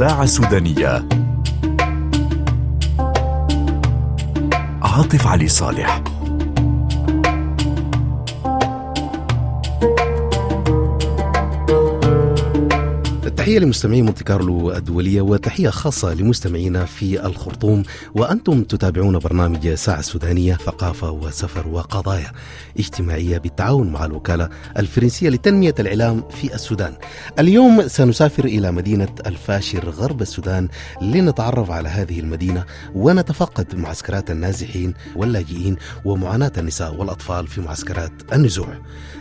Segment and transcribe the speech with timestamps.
[0.00, 1.08] ساعة سودانية.
[4.82, 6.02] عاطف علي صالح.
[13.40, 17.82] تحية لمستمعي مونتي كارلو الدولية وتحية خاصة لمستمعينا في الخرطوم.
[18.14, 22.32] وأنتم تتابعون برنامج ساعة سودانية ثقافة وسفر وقضايا
[22.78, 24.48] اجتماعية بالتعاون مع الوكالة
[24.78, 26.94] الفرنسية لتنمية الإعلام في السودان.
[27.38, 30.68] اليوم سنسافر إلى مدينة الفاشر غرب السودان
[31.02, 32.64] لنتعرف على هذه المدينة
[32.94, 38.68] ونتفقد معسكرات النازحين واللاجئين ومعاناة النساء والأطفال في معسكرات النزوع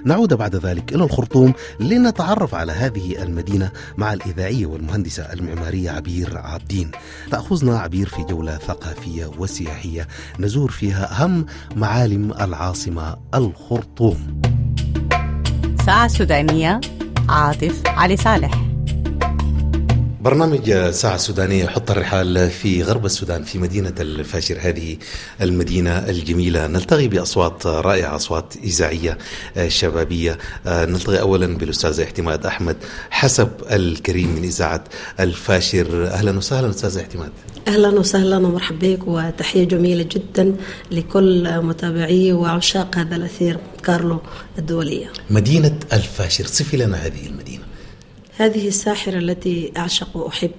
[0.06, 6.92] نعود بعد ذلك إلى الخرطوم لنتعرف على هذه المدينة مع الإذاعية والمهندسة المعمارية عبير عابدين.
[7.32, 10.08] تأخذنا عبير في جولة ثقافية وسياحية.
[10.40, 11.46] نزور فيها أهم
[11.76, 14.42] معالم العاصمة الخرطوم.
[15.86, 16.82] ساعة سودانية
[17.30, 18.69] عاطف علي صالح.
[20.22, 24.98] برنامج ساعة سودانية يحط الرحال في غرب السودان في مدينة الفاشر هذه
[25.42, 26.68] المدينة الجميلة.
[26.68, 29.18] نلتقي بأصوات رائعة أصوات إذاعية
[29.68, 30.38] شبابية.
[30.68, 32.78] نلتقي أولا بالأستاذة احتماد أحمد
[33.10, 34.84] حسب الكريم من إذاعة
[35.20, 36.08] الفاشر.
[36.08, 37.32] أهلا وسهلا أستاذة احتماد.
[37.68, 40.56] أهلا وسهلا ومرحبا بك وتحية جميلة جدا
[40.92, 44.22] لكل متابعي وعشاق هذا الأثير كارلو
[44.58, 45.08] الدولية.
[45.30, 47.59] مدينة الفاشر صفي لنا هذه المدينة.
[48.40, 50.52] هذه الساحرة التي أعشق وأحب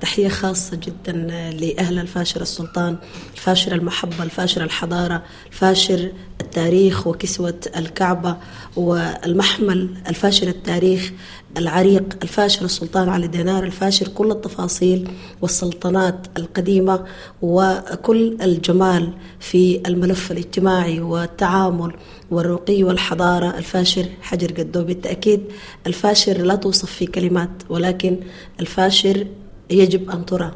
[0.00, 1.12] تحية خاصة جدا
[1.50, 2.96] لأهل الفاشر السلطان
[3.34, 8.36] الفاشر المحبة الفاشر الحضارة الفاشر التاريخ وكسوة الكعبة
[8.76, 11.12] والمحمل الفاشر التاريخ
[11.56, 15.10] العريق الفاشر السلطان علي دينار الفاشر كل التفاصيل
[15.42, 17.04] والسلطنات القديمة
[17.42, 21.92] وكل الجمال في الملف الاجتماعي والتعامل
[22.30, 24.84] والرقي والحضارة الفاشر حجر قدو.
[24.84, 25.40] بالتأكيد
[25.86, 28.16] الفاشر لا توصف في كلمات ولكن
[28.60, 29.26] الفاشر
[29.70, 30.50] يجب أن ترى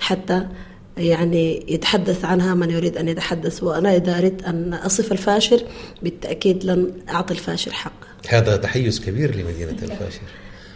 [0.00, 0.46] حتى
[0.96, 5.62] يعني يتحدث عنها من يريد أن يتحدث وأنا إذا أردت أن أصف الفاشر
[6.02, 10.20] بالتأكيد لن أعطي الفاشر حقه هذا تحيز كبير لمدينة الفاشر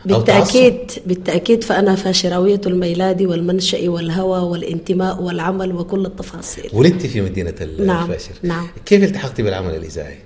[0.04, 6.70] بالتأكيد بالتأكيد فأنا فاشراوية الميلاد والمنشأ والهوى والانتماء والعمل وكل التفاصيل.
[6.72, 8.68] ولدت في مدينة نعم الفاشر نعم.
[8.86, 10.18] كيف التحقتي بالعمل الإذاعي؟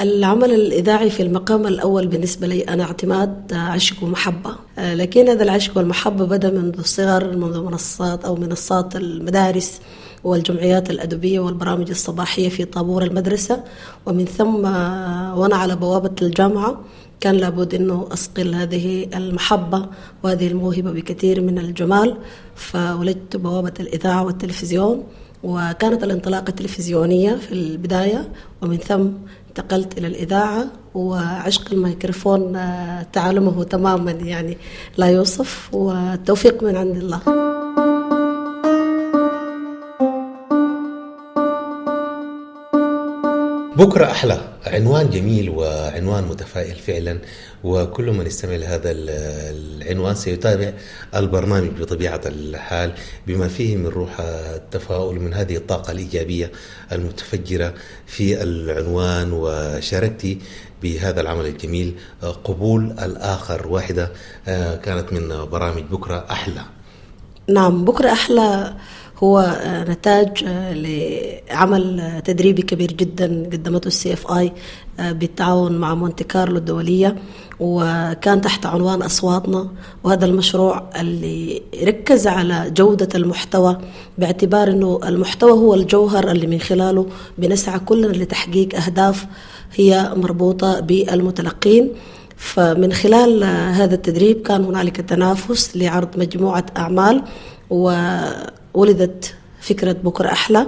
[0.00, 4.50] العمل الإذاعي في المقام الأول بالنسبة لي أنا اعتماد عشق ومحبة.
[4.78, 9.80] لكن هذا العشق والمحبة بدأ منذ الصغر منذ منصات أو منصات المدارس
[10.24, 13.64] والجمعيات الأدبية والبرامج الصباحية في طابور المدرسة.
[14.06, 14.64] ومن ثم
[15.38, 16.80] وأنا على بوابة الجامعة.
[17.20, 19.86] كان لابد أنه أصقل هذه المحبة
[20.22, 22.16] وهذه الموهبة بكثير من الجمال.
[22.54, 25.04] فولدت بوابة الإذاعة والتلفزيون.
[25.42, 28.28] وكانت الانطلاقة التلفزيونية في البداية.
[28.62, 29.06] ومن ثم
[29.58, 32.58] انتقلت إلى الإذاعة وعشق الميكروفون
[33.12, 34.58] تعلمه تماما يعني
[34.96, 37.20] لا يوصف والتوفيق من عند الله.
[43.76, 44.40] بكرة أحلى.
[44.66, 47.18] عنوان جميل وعنوان متفائل فعلا
[47.64, 50.72] وكل من يستمع لهذا العنوان سيتابع
[51.14, 52.92] البرنامج بطبيعة الحال
[53.26, 54.20] بما فيه من روح
[54.54, 56.52] التفاؤل من هذه الطاقة الإيجابية
[56.92, 57.74] المتفجرة
[58.06, 59.32] في العنوان.
[59.32, 60.38] وشاركتي
[60.82, 61.94] بهذا العمل الجميل
[62.44, 64.12] قبول الآخر واحدة
[64.82, 66.62] كانت من برامج بكرة أحلى.
[67.48, 68.74] نعم بكرة أحلى.
[69.22, 69.56] هو
[69.88, 74.52] نتاج لعمل تدريبي كبير جدا قدمته ال CFI
[75.00, 77.16] بالتعاون مع مونتي كارلو الدولية
[77.60, 79.68] وكان تحت عنوان أصواتنا.
[80.04, 83.78] وهذا المشروع اللي ركز على جودة المحتوى
[84.18, 87.06] باعتبار إنه المحتوى هو الجوهر اللي من خلاله
[87.38, 89.26] بنسعى كلنا لتحقيق أهداف
[89.74, 91.90] هي مربوطة بالمتلقين.
[92.36, 93.44] فمن خلال
[93.74, 97.22] هذا التدريب كان هنالك تنافس لعرض مجموعة أعمال
[97.70, 97.90] و
[98.74, 100.66] ولدت فكرة بكرة أحلى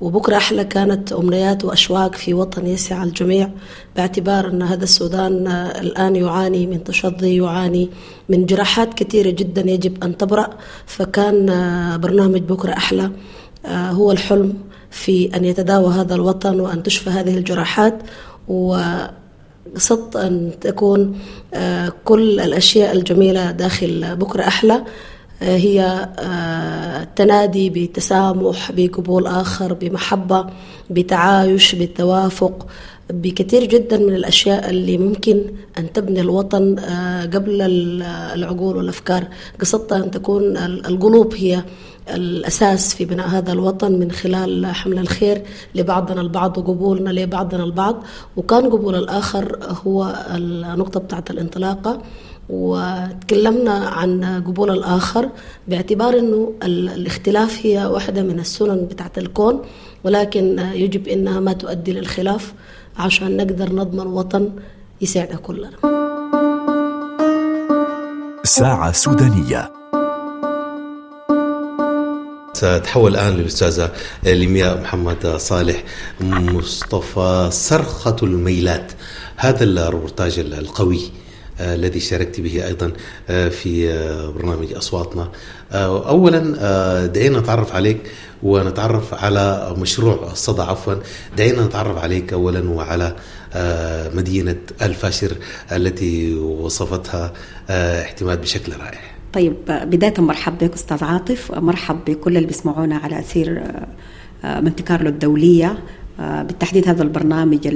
[0.00, 3.50] وبكرة أحلى كانت أمنيات وأشواق في وطن يسع الجميع
[3.96, 5.46] باعتبار أن هذا السودان
[5.80, 7.90] الآن يعاني من تشظي يعاني
[8.28, 10.50] من جراحات كثيرة جدا يجب أن تبرأ.
[10.86, 11.46] فكان
[12.00, 13.10] برنامج بكرة أحلى
[13.66, 14.54] هو الحلم
[14.90, 17.94] في أن يتداوى هذا الوطن وأن تشفى هذه الجراحات.
[18.48, 21.18] وقصدت أن تكون
[22.04, 24.84] كل الأشياء الجميلة داخل بكرة أحلى.
[25.40, 26.08] هي
[27.02, 30.46] التنادي بتسامح بقبول آخر بمحبة
[30.90, 32.66] بتعايش بالتوافق
[33.10, 35.42] بكثير جدا من الأشياء اللي ممكن
[35.78, 36.76] أن تبني الوطن
[37.34, 37.62] قبل
[38.34, 39.24] العقول والأفكار.
[39.60, 41.64] قصدت أن تكون القلوب هي
[42.14, 45.42] الأساس في بناء هذا الوطن من خلال حمل الخير
[45.74, 48.02] لبعضنا البعض وقبولنا لبعضنا البعض.
[48.36, 52.02] وكان قبول الآخر هو النقطة بتاعت الانطلاقة.
[52.50, 55.28] وتكلمنا عن قبول الآخر
[55.68, 59.62] باعتبار أنه الاختلاف هي واحدة من السنن بتاعت الكون
[60.04, 62.52] ولكن يجب أنها ما تؤدي للخلاف
[62.96, 64.50] عشان نقدر نضمن وطن
[65.00, 65.70] يساعدنا كلنا.
[68.44, 69.72] ساعة سودانية.
[72.52, 73.90] سأتحول الآن للأستاذة
[74.26, 75.84] لمياء محمد صالح
[76.20, 78.92] مصطفى صرخة الميلات
[79.36, 81.00] هذا الروبورتاج القوي.
[81.60, 82.92] الذي شاركت به أيضا
[83.30, 85.28] آه، في آه، برنامج أصواتنا.
[85.72, 88.00] اولا دعينا نتعرف عليك
[88.42, 90.94] ونتعرف على مشروع الصدى عفوا.
[91.36, 93.16] دعينا نتعرف عليك اولا وعلى
[94.14, 95.36] مدينة الفاشر
[95.72, 97.32] التي وصفتها
[97.70, 99.00] احتمال بشكل رائع.
[99.32, 101.52] طيب بداية مرحب بك أستاذ عاطف.
[101.52, 103.62] مرحب بكل اللي بيسمعونا على أسير
[104.44, 105.66] مونتي كارلو الدولية.
[105.66, 105.76] آه،
[106.20, 107.68] بالتحديد هذا البرنامج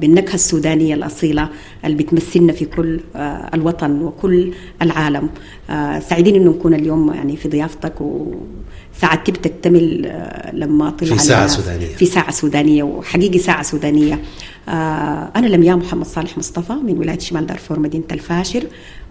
[0.00, 1.48] بالنكهة السودانية الأصيلة
[1.84, 4.52] اللي بتمثلنا في كل آه، الوطن وكل
[4.82, 5.28] العالم.
[5.70, 10.12] آه، سعيدين أنه نكون اليوم يعني في ضيافتك وسعادتي بتكتمل
[10.52, 11.86] لما طلع في ساعة سودانية.
[11.86, 14.20] في ساعة سودانية وحقيقي ساعة سودانية.
[15.36, 18.64] أنا لمياء محمد صالح مصطفى من ولاية شمال دارفور مدينة الفاشر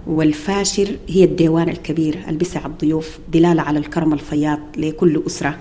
[0.07, 5.49] والفاشر هي الديوان الكبير اللي بيسع الضيوف دلالة على الكرم الفياض لكل أسرة.
[5.49, 5.55] آه،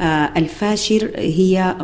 [0.00, 1.76] الفاشر هي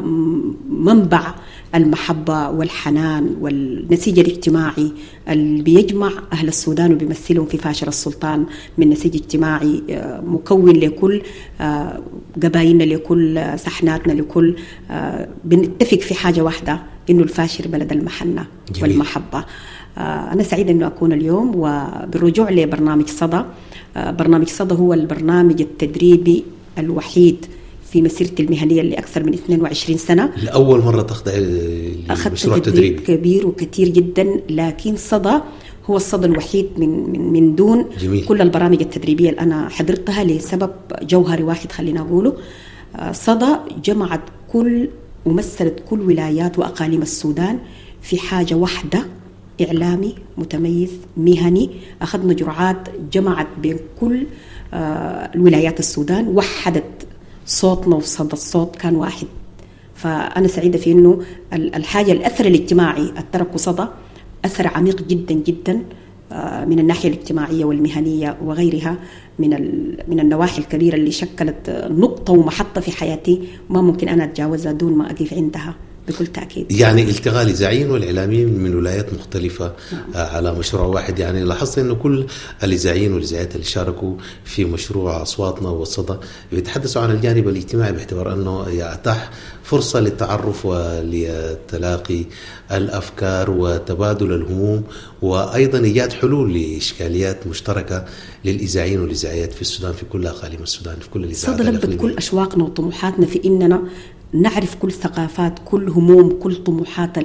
[0.71, 1.35] منبع
[1.75, 4.93] المحبة والحنان والنسيج الاجتماعي
[5.29, 8.47] اللي بيجمع أهل السودان وبيمثلهم في فاشر السلطان
[8.79, 11.23] من نسيج اجتماعي آه، مكون لكل
[11.61, 12.01] آه،
[12.43, 14.57] قبائلنا لكل سحناتنا لكل
[15.45, 18.91] بنتفق في حاجة واحدة إنه الفاشر بلد المحنة جميل.
[18.91, 19.45] والمحبة
[19.99, 23.43] أنا سعيدة أنه أكون اليوم وبالرجوع لبرنامج صدى
[23.97, 26.45] برنامج صدى هو البرنامج التدريبي
[26.79, 27.47] الوحيد
[27.95, 30.31] في مسيرتي المهنية لأكثر من 22 سنة.
[30.43, 31.33] لأول مرة تخضع
[32.33, 35.39] مشروع تدريب كبير وكثير جدا لكن صدى
[35.87, 38.25] هو الصدى الوحيد من من من دون جميل.
[38.25, 40.71] كل البرامج التدريبية اللي أنا حضرتها لسبب
[41.03, 42.37] جوهري واحد خلينا أقوله.
[42.97, 44.89] آه، صدى جمعت كل
[45.25, 47.59] ومثلت كل ولايات وأقاليم السودان
[48.03, 49.07] في حاجة واحدة
[49.61, 51.71] إعلامي متميز مهني.
[52.03, 54.27] أخذنا جرعات جمعت بين كل
[54.75, 57.04] آه، الولايات السودان وحدت
[57.47, 59.27] صوتنا وصدى الصوت كان واحد.
[59.95, 63.87] فأنا سعيدة في أنه الحاجة الأثر الاجتماعي الترك صدى
[64.45, 65.83] أثر عميق جدا جدا
[66.33, 68.97] آه، من الناحية الاجتماعية والمهنية وغيرها
[69.39, 69.51] من
[70.09, 75.11] من النواحي الكبيرة اللي شكلت نقطة ومحطة في حياتي ما ممكن أنا أتجاوزها دون ما
[75.11, 75.75] أقف عندها.
[76.09, 76.73] بكل تأكيد.
[76.73, 80.03] يعني التقاء الإذاعيين والإعلاميين من ولايات مختلفة نعم.
[80.15, 81.19] على مشروع واحد.
[81.19, 82.27] يعني لاحظت أنه كل
[82.63, 86.19] الإذاعيين والإذاعيات اللي شاركوا في مشروع أصواتنا والصدى
[86.53, 89.31] بيتحدثوا عن الجانب الاجتماعي باعتبار أنه يتاح
[89.65, 92.25] فرصة للتعرف ولتلاقي
[92.73, 94.83] الأفكار وتبادل الهموم
[95.23, 98.05] وأيضا إيجاد حلول لإشكاليات مشتركة
[98.45, 102.65] للإذاعيين والإذاعيات في السودان في كل أقاليم السودان في كل الإذاعات صدى لبت كل أشواقنا
[102.65, 103.83] وطموحاتنا في إننا
[104.35, 107.19] نعرف كل ثقافات كل هموم كل طموحات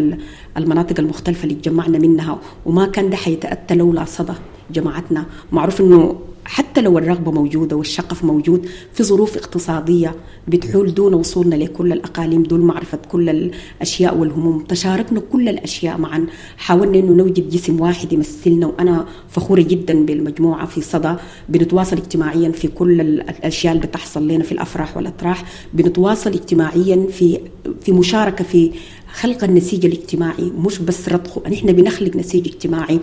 [0.57, 4.33] المناطق المختلفة اللي تجمعنا منها وما كان ده حيتأتى لولا صدى
[4.71, 5.25] جماعتنا.
[5.51, 10.15] معروف إنه حتى لو الرغبة موجودة والشغف موجود في ظروف اقتصادية
[10.47, 16.27] بتحول دون وصولنا لكل الأقاليم دون معرفة كل الأشياء والهموم تشاركنا كل الأشياء معا.
[16.57, 21.15] حاولنا أنه نوجد جسم واحد يمثلنا وأنا فخورة جدا بالمجموعة في صدى.
[21.49, 25.43] بنتواصل اجتماعيا في كل الأشياء اللي بتحصل لنا في الأفراح والأطراح.
[25.73, 27.39] بنتواصل اجتماعيا في
[27.81, 28.71] في مشاركة في
[29.13, 32.99] خلق النسيج الاجتماعي مش بس رضخه نحن بنخلق نسيج اجتماعي.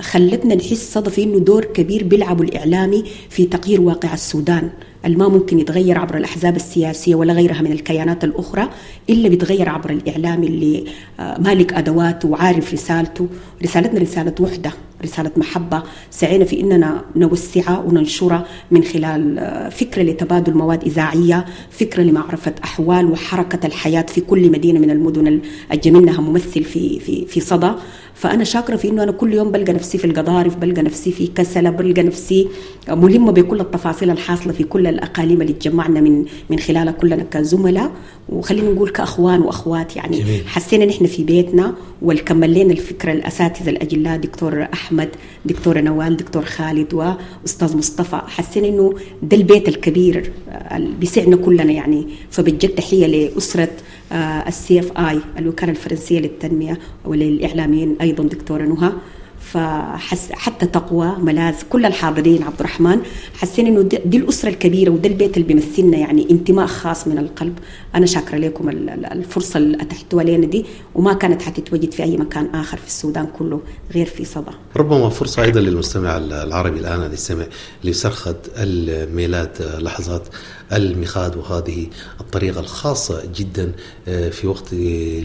[0.00, 4.70] خلتنا نحس صدى في إنه دور كبير بيلعبه الإعلامي في تغيير واقع السودان.
[5.04, 8.68] الما ممكن يتغير عبر الأحزاب السياسية ولا غيرها من الكيانات الأخرى
[9.10, 10.84] إلا بيتغير عبر الإعلام اللي
[11.20, 13.28] آه، مالك أدواته وعارف رسالته.
[13.62, 15.82] رسالتنا رسالة وحدة رسالة محبة.
[16.10, 23.06] سعينا في أننا نوسعها وننشرها من خلال آه، فكرة لتبادل مواد إذاعية فكرة لمعرفة أحوال
[23.06, 25.40] وحركة الحياة في كل مدينة من المدن
[25.72, 26.20] الجميلة.
[26.20, 27.70] ممثل في, في, في صدى.
[28.18, 31.70] فأنا شاكرة في إنه أنا كل يوم بلقى نفسي في القضارف بلقى نفسي في كسلة
[31.70, 32.48] بلقى نفسي
[32.88, 37.90] ملمة بكل التفاصيل الحاصلة في كل الأقاليم اللي تجمعنا من من خلالها كلنا كزملاء.
[38.28, 40.42] وخلينا نقول كأخوان وأخوات يعني جميل.
[40.46, 45.08] حسينا نحن في بيتنا والكمل لنا الفكرة الأساتذة الأجلاء دكتور أحمد
[45.46, 48.20] دكتور نوال دكتور خالد وأستاذ مصطفى.
[48.26, 50.32] حسينا إنه ده البيت الكبير
[50.74, 52.06] اللي بيسعنا كلنا يعني.
[52.30, 53.68] فبجد تحية لأسرة
[54.12, 58.92] السي إف آي الوكالة الفرنسية للتنمية وللإعلاميين أيضا دكتورة نهى.
[59.40, 63.00] فحس حتى تقوى ملاذ كل الحاضرين عبد الرحمن.
[63.34, 67.58] حاسين إنه دي, الأسرة الكبيرة وده البيت اللي بيمثلنا يعني انتماء خاص من القلب.
[67.94, 68.68] أنا شاكرة لكم
[69.12, 73.60] الفرصة اللي اتحتوها لنا دي وما كانت حتتوجد في أي مكان آخر في السودان كله
[73.94, 74.50] غير في صدى.
[74.76, 77.44] ربما فرصة أيضا للمستمع العربي الآن الذي يستمع
[77.84, 80.28] لصرخة الميلاد لحظات.
[80.72, 81.86] الميخاد وهذه
[82.20, 83.72] الطريقة الخاصة جدا
[84.08, 84.72] آه، في وقت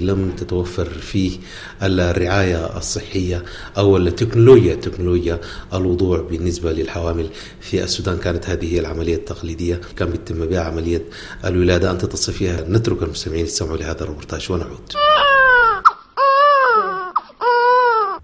[0.01, 1.37] لم تتوفر فيه
[1.83, 3.43] الرعاية الصحية
[3.77, 5.39] أو التكنولوجيا تكنولوجيا
[5.73, 7.29] الوضوع بالنسبة للحوامل
[7.61, 8.17] في السودان.
[8.17, 9.81] كانت هذه هي العملية التقليدية.
[9.97, 11.01] كان بيتم بها عملية
[11.45, 11.91] الولادة.
[11.91, 14.93] أنت تصفيها نترك المستمعين يستمعوا لهذا الروبورتاج ونعود.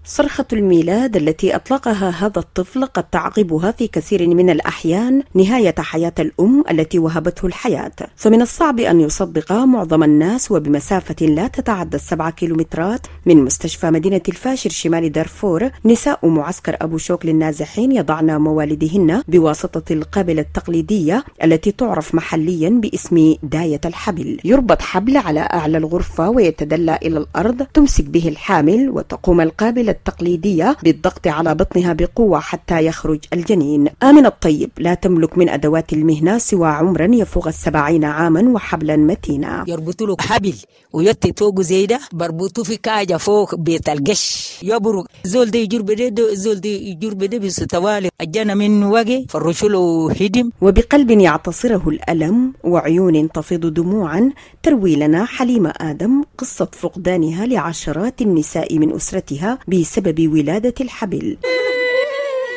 [0.04, 6.64] صرخة الميلاد التي أطلقها هذا الطفل قد تعقبها في كثير من الأحيان نهاية حياة الأم
[6.70, 7.92] التي وهبته الحياة.
[8.16, 14.70] فمن الصعب أن يصدق معظم الناس وبمسافة لا تتعدى السبعة كيلومترات من مستشفى مدينة الفاشر
[14.70, 22.68] شمال دارفور نساء معسكر أبو شوك للنازحين يضعن موالدهن بواسطة القابلة التقليدية التي تعرف محليا
[22.70, 24.38] باسم داية الحبل.
[24.44, 31.26] يربط حبل على أعلى الغرفة ويتدلى إلى الأرض تمسك به الحامل وتقوم القابلة التقليدية بالضغط
[31.26, 33.88] على بطنها بقوة حتى يخرج الجنين.
[34.02, 39.64] آمن الطيب لا تملك من أدوات المهنة سوى عمرا يفوق السبعين عاما وحبلا متينا.
[39.68, 40.54] يربطوا له حبل
[40.92, 44.58] ويتي توقو زيدا بربطوا في كاجة فوق بيت القش.
[44.62, 45.04] يبرق.
[45.24, 50.50] زول دي يجور بدي زول دي يجور بدي بستوالي أجانا من وجه فرشوا له هدم.
[50.60, 54.30] وبقلب يعتصره الألم وعيون تفيض دموعا
[54.62, 61.36] تروي لنا حليمة آدم قصة فقدانها لعشرات النساء من أسرتها بسبب ولادة الحبل.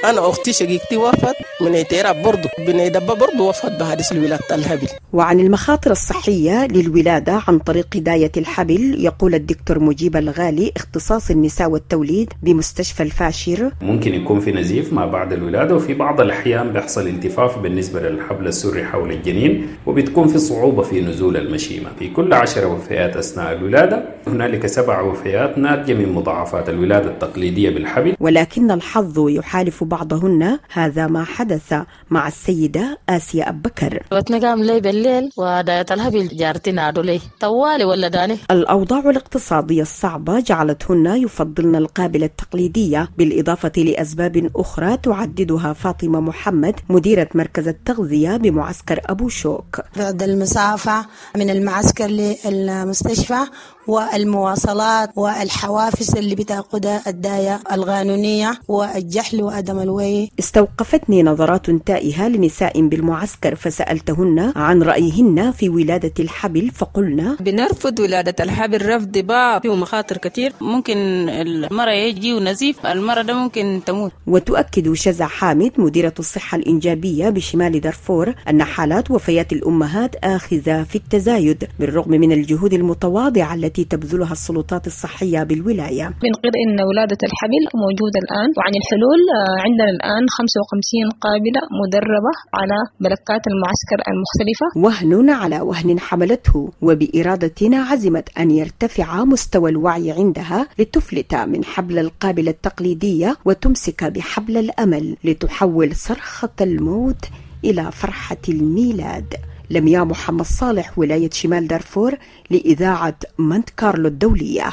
[0.04, 4.88] أنا أختي شقيقتي وفت من ايتيرا برضو بن دبا برضو وفت بحادث الولادة الهبل.
[5.14, 12.34] وعن المخاطر الصحية للولادة عن طريق دايه الحبل يقول الدكتور مجيب الغالي اختصاص النساء والتوليد
[12.44, 13.72] بمستشفى الفاشر.
[13.82, 18.84] ممكن يكون في نزيف ما بعد الولادة وفي بعض الأحيان بيحصل التفاف بالنسبة للحبل السري
[18.86, 21.90] حول الجنين وبتكون في صعوبة في نزول المشيمة.
[22.00, 28.16] في كل عشر وفيات أثناء الولادة هنالك سبع وفيات ناتجة من مضاعفات الولادة التقليدية بالحبل.
[28.20, 31.74] ولكن الحظ يحالف بعضهن هذا ما حدث
[32.10, 37.22] مع السيدة آسيا أبكر وتنقام لي بالليل وداية الهبل جارتي نادو لي.
[37.40, 46.20] طوالي ولا داني؟ الأوضاع الاقتصادية الصعبة جعلتهن يفضلن القابلة التقليدية بالإضافة لأسباب أخرى تعددها فاطمة
[46.20, 49.82] محمد مديرة مركز التغذية بمعسكر أبو شوك.
[49.98, 51.06] بعد المسافة
[51.38, 53.40] من المعسكر للمستشفى
[53.88, 64.54] والمواصلات والحوافز اللي بتاخدها الداية القانونية والجحل وعدم الوعي استوقفتني نظرات تائهة لنساء بالمعسكر فسألتهن
[64.56, 70.98] عن رأيهن في ولادة الحبل فقلنا بنرفض ولادة الحبل رفض باب فيه مخاطر كثير ممكن
[71.30, 74.12] المرأة يجي ونزيف المرأة ده ممكن تموت.
[74.28, 81.68] وتؤكد شزع حامد مديرة الصحة الإنجابية بشمال دارفور أن حالات وفيات الأمهات آخذة في التزايد
[81.80, 86.06] بالرغم من الجهود المتواضعة التي تبذلها السلطات الصحية بالولاية.
[86.24, 89.22] بنقر أن ولادة الحبل موجودة الآن وعن الحلول
[89.66, 94.68] عندنا الآن 55 قابلة مدربة على بلكات المعسكر المختلفة.
[94.86, 102.52] وهن على وهن حملته وبإرادتنا عزمت أن يرتفع مستوى الوعي عندها لتفلت من حبل القابلة
[102.52, 107.26] التقليدية وتمسك بحبل الأمل لتحول صرخة الموت
[107.66, 109.34] إلى فرحة الميلاد.
[109.70, 112.16] لمياء محمد صالح ولاية شمال دارفور
[112.50, 114.70] لإذاعة مونت كارلو الدولية.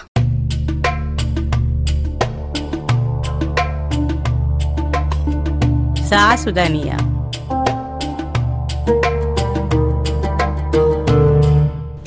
[6.10, 6.96] ساعة سودانية.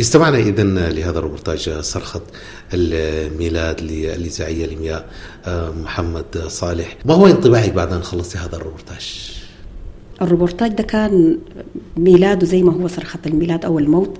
[0.02, 2.22] استمعنا اذا لهذا الروبورتاج صرخة
[2.74, 5.10] الميلاد للإذاعية لمياء
[5.84, 6.98] محمد صالح.
[7.06, 9.43] ما هو انطباعك بعد أن خلصتي هذا الروبورتاج؟
[10.24, 11.38] الروبورتاج ده كان
[11.98, 14.18] ميلاده زي ما هو صرخة الميلاد أو الموت.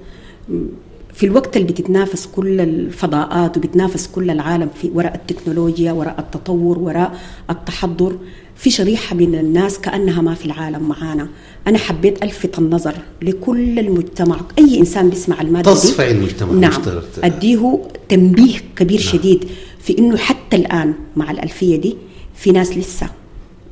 [1.14, 7.20] في الوقت اللي بتتنافس كل الفضاءات وبتنافس كل العالم في وراء التكنولوجيا وراء التطور وراء
[7.50, 8.18] التحضر
[8.56, 11.28] في شريحة من الناس كأنها ما في العالم معانا.
[11.68, 14.40] أنا حبيت ألفت النظر لكل المجتمع.
[14.60, 16.82] أي إنسان بيسمع المادة تصفع المجتمع نعم
[17.24, 17.80] أديه
[18.10, 19.10] تنبيه كبير نعم.
[19.10, 19.46] شديد
[19.80, 21.98] في أنه حتى الآن مع الألفية دي
[22.36, 23.10] في ناس لسه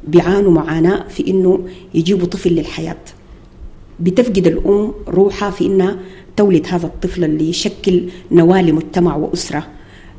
[0.07, 2.97] بيعانوا معاناة في إنه يجيبوا طفل للحياة.
[3.99, 5.99] بتفقد الأم روحها في إنها
[6.37, 9.67] تولد هذا الطفل اللي يشكل نواة لمجتمع وأسرة.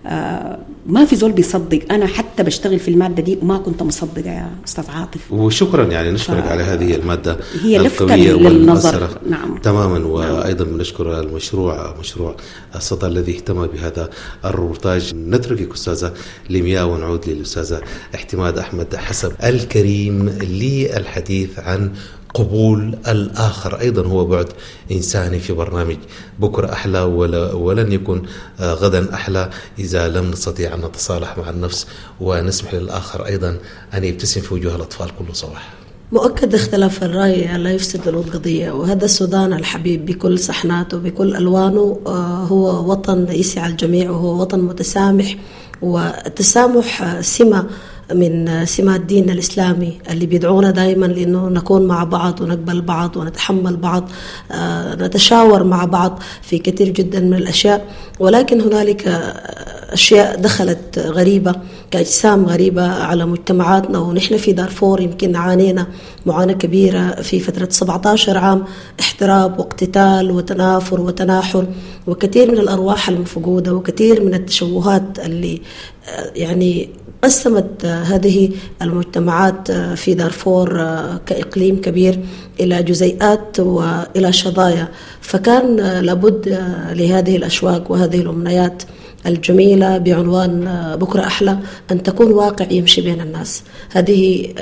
[0.06, 1.80] آه ما في زول بيصدق.
[1.90, 5.32] أنا حتى بشتغل في المادة دي ما كنت مصدقة يا أستاذ عاطف.
[5.32, 9.08] وشكرا يعني نشكرك على هذه المادة هي القوية للنظر.
[9.28, 9.58] نعم.
[9.62, 12.36] تماما وأيضا بنشكر المشروع مشروع
[12.76, 14.10] الصدى الذي اهتم بهذا
[14.44, 16.12] الروبورتاج نتركك أستاذة
[16.50, 17.80] لمياء ونعود للأستاذة
[18.14, 21.92] احتماد أحمد حسب الكريم للحديث عن
[22.34, 23.80] قبول الآخر.
[23.80, 24.48] أيضا هو بعد
[24.92, 25.96] إنساني في برنامج
[26.38, 28.22] بكرة أحلى ولا ولن يكون
[28.60, 31.86] آه، غدا أحلى إذا لم نستطيع أن نتصالح مع النفس
[32.20, 33.26] ونسمح للآخر.
[33.26, 33.58] أيضا
[33.94, 35.82] أن يبتسم في وجوه الأطفال كل صباح.
[36.12, 42.44] مؤكد اختلاف الرأي لا يفسد الود قضية وهذا السودان الحبيب بكل صحناته بكل ألوانه آه،
[42.44, 45.36] هو وطن يسعى الجميع وهو وطن متسامح
[45.82, 47.66] والتسامح آه، سمة
[48.14, 54.08] من سمات ديننا الإسلامي اللي بيدعونا دائما لأنه نكون مع بعض ونقبل بعض ونتحمل بعض
[54.52, 57.86] آه، نتشاور مع بعض في كثير جدا من الأشياء.
[58.20, 59.08] ولكن هنالك
[59.92, 61.54] أشياء دخلت غريبة
[61.90, 65.86] كأجسام غريبة على مجتمعاتنا ونحن في دارفور يمكن عانينا
[66.26, 68.64] معاناة كبيرة في فترة 17 عام
[69.00, 71.66] احتراب واقتتال وتنافر وتناحر
[72.06, 75.62] وكثير من الأرواح المفقودة وكثير من التشوهات اللي
[76.08, 76.88] آه، يعني
[77.22, 78.50] قسمت آه، هذه
[78.82, 82.18] المجتمعات آه، في دارفور آه، كإقليم كبير
[82.60, 84.88] إلى جزيئات وإلى شظايا.
[85.20, 86.48] فكان لابد
[86.92, 88.82] لهذه الأشواق وهذه الأمنيات
[89.26, 90.68] الجميلة بعنوان
[91.00, 91.58] بكرة أحلى
[91.90, 93.62] أن تكون واقع يمشي بين الناس.
[93.90, 94.52] هذه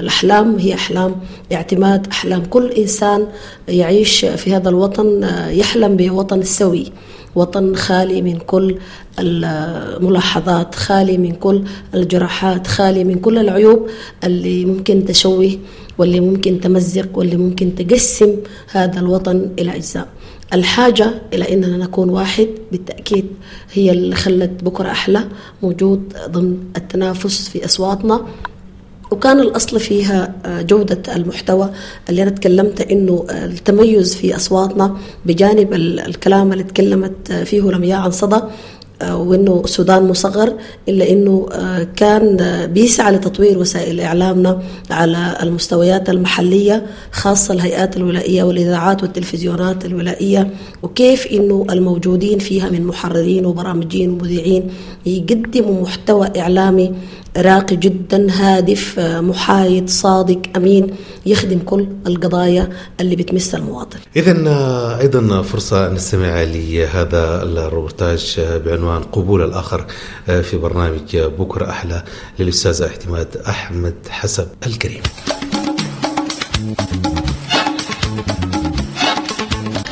[0.00, 1.16] الأحلام هي أحلام
[1.52, 3.26] اعتماد أحلام كل إنسان
[3.68, 6.92] يعيش في هذا الوطن يحلم بوطن سوي
[7.36, 8.78] وطن خالي من كل
[9.18, 11.64] الملاحظات خالي من كل
[11.94, 13.88] الجراحات خالي من كل العيوب
[14.24, 15.58] اللي ممكن تشوه
[15.98, 18.36] واللي ممكن تمزق واللي ممكن تقسم
[18.70, 20.08] هذا الوطن إلى أجزاء.
[20.54, 23.26] الحاجة إلى أننا نكون واحد بالتأكيد
[23.72, 25.24] هي اللي خلت بكرة أحلى
[25.62, 28.26] موجود ضمن التنافس في أصواتنا.
[29.10, 31.70] وكان الأصل فيها آه، جودة المحتوى.
[32.08, 34.96] اللي أنا تكلمت إنه آه، التميز في أصواتنا
[35.26, 38.40] بجانب ال- الكلام اللي تكلمت آه، فيه لمياء عن صدى
[39.12, 40.52] وإنه السودان مصغر
[40.88, 41.46] إلا إنه
[41.96, 42.36] كان
[42.72, 50.50] بيسعى لتطوير وسائل إعلامنا على المستويات المحلية خاصة الهيئات الولائية والإذاعات والتلفزيونات الولائية
[50.82, 54.70] وكيف إنه الموجودين فيها من محررين وبرامجيين ومذيعين
[55.06, 56.92] يقدموا محتوى إعلامي
[57.36, 60.94] راقي جدا هادف آه، محايد صادق أمين
[61.26, 62.68] يخدم كل القضايا
[63.00, 63.98] اللي بتمس المواطن.
[64.16, 64.32] إذا
[65.00, 69.86] أيضا فرصة نستمع لهذا الروبورتاج آه، بعنوان قبول الآخر
[70.28, 72.02] آه، في برنامج بكرة أحلى
[72.38, 75.02] للأستاذة اعتماد أحمد حسب الكريم.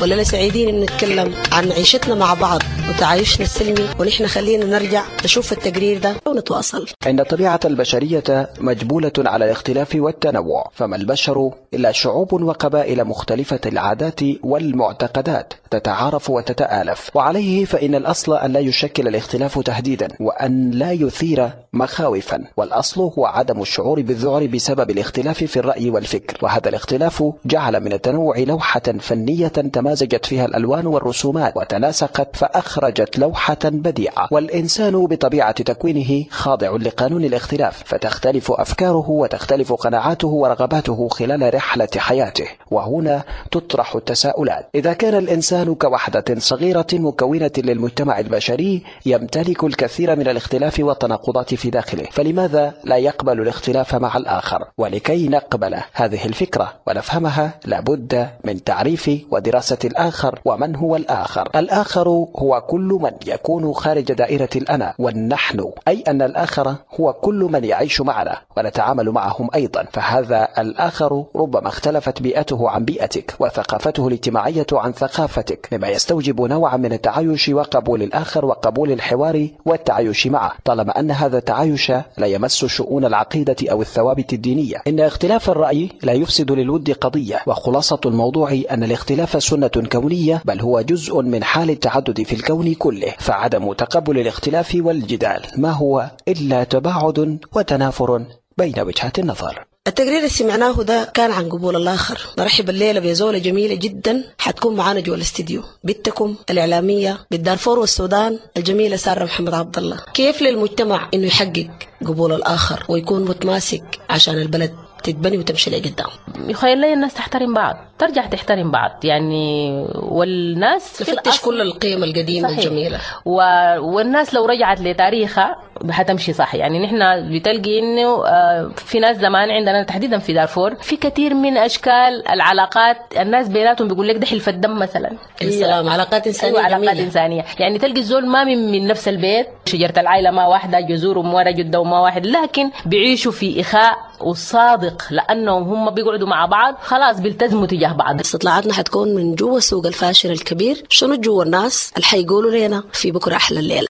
[0.05, 5.97] ولنا سعيدين إن نتكلم عن عيشتنا مع بعض وتعايشنا السلمي ونحن خلينا نرجع نشوف التقرير
[5.97, 6.87] ده ونتواصل.
[7.07, 15.53] إن الطبيعة البشرية مجبولة على الاختلاف والتنوع فما البشر إلا شعوب وقبائل مختلفة العادات والمعتقدات
[15.71, 17.09] تتعارف وتتآلف.
[17.13, 22.43] وعليه فإن الأصل أن لا يشكل الاختلاف تهديدا وأن لا يثير مخاوفا.
[22.57, 26.37] والأصل هو عدم الشعور بالذعر بسبب الاختلاف في الرأي والفكر.
[26.41, 29.51] وهذا الاختلاف جعل من التنوع لوحة فنية
[29.95, 34.27] تمازجت فيها الألوان والرسومات وتناسقت فأخرجت لوحة بديعة.
[34.31, 42.47] والإنسان بطبيعة تكوينه خاضع لقانون الاختلاف فتختلف أفكاره وتختلف قناعاته ورغباته خلال رحلة حياته.
[42.71, 44.69] وهنا تطرح التساؤلات.
[44.75, 52.03] إذا كان الإنسان كوحدة صغيرة مكونة للمجتمع البشري يمتلك الكثير من الاختلاف والتناقضات في داخله
[52.11, 59.74] فلماذا لا يقبل الاختلاف مع الآخر؟ ولكي نقبل هذه الفكرة ونفهمها لابد من تعريف ودراسة
[59.83, 62.07] الآخر ومن هو الآخر؟ الآخر
[62.37, 68.01] هو كل من يكون خارج دائرة الأنا والنحن أي أن الآخر هو كل من يعيش
[68.01, 69.85] معنا ونتعامل معهم أيضا.
[69.91, 76.93] فهذا الآخر ربما اختلفت بيئته عن بيئتك وثقافته الاجتماعية عن ثقافتك مما يستوجب نوعا من
[76.93, 80.51] التعايش وقبول الآخر وقبول الحوار والتعايش معه.
[80.65, 86.13] طالما أن هذا التعايش لا يمس شؤون العقيدة أو الثوابت الدينية إن اختلاف الرأي لا
[86.13, 87.39] يفسد للود قضية.
[87.47, 93.13] وخلاصة الموضوع أن الاختلاف سنة كونية بل هو جزء من حال التعدد في الكون كله
[93.19, 95.41] فعدم تقبل الاختلاف والجدال.
[95.57, 98.25] ما هو إلا تباعد وتنافر
[98.57, 99.65] بين وجهات النظر.
[99.87, 102.19] التقرير اللي سمعناه ده كان عن قبول الآخر.
[102.39, 105.63] نرحب الليلة بزولة جميلة جدا حتكون معانا جوا الاستديو.
[105.83, 109.97] بنتكم الإعلامية بالدارفور والسودان الجميلة سارة محمد عبد الله.
[110.13, 111.69] كيف للمجتمع إنه يحقق
[112.05, 114.73] قبول الآخر ويكون متماسك عشان البلد
[115.03, 116.09] تتبني وتمشي لقدام؟
[116.49, 117.75] يخيل لي الناس تحترم بعض.
[117.99, 122.59] ترجع تحترم بعض يعني والناس الأصل- كل القيم القديمة صحيح.
[122.59, 122.99] الجميلة.
[123.25, 123.35] و...
[123.79, 125.55] والناس لو رجعت لتاريخها
[125.91, 126.55] حتمشي صح.
[126.55, 131.57] يعني نحن بتلقي إنه آه، في ناس زمان عندنا تحديدا في دارفور في كثير من
[131.57, 135.11] أشكال العلاقات الناس بيناتهم بيقول لك ده حلف الدم مثلا.
[135.41, 137.03] السلام علاقات إنسانية أيوة علاقات جميلة.
[137.05, 137.45] إنسانية.
[137.59, 141.83] يعني تلقي الزول ما من, من نفس البيت شجرة العائله ما واحدة جذورهم ورا جدة
[141.83, 147.84] ما واحد لكن بيعيشوا في إخاء وصادق لأنهم هم بيقعدوا مع بعض خلاص بيلتزموا تجاه
[147.93, 150.83] بعض استطلاعاتنا حتكون من جوا السوق الفاشل الكبير.
[150.89, 153.87] شنو جوا الناس اللي حيقولوا لنا في بكرة أحلى الليلة؟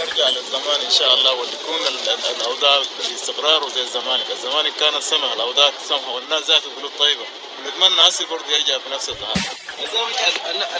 [0.00, 5.32] نرجع للزمان إن شاء الله وتكون ال- ال- الأوضاع باستقرار وزي الزمانك، الزمانك كانت سمح
[5.32, 7.24] الأوضاع سمحه والناس ذات قلوب طيبة،
[7.66, 9.34] نتمنى هسه برضه يرجع بنفس الظهر.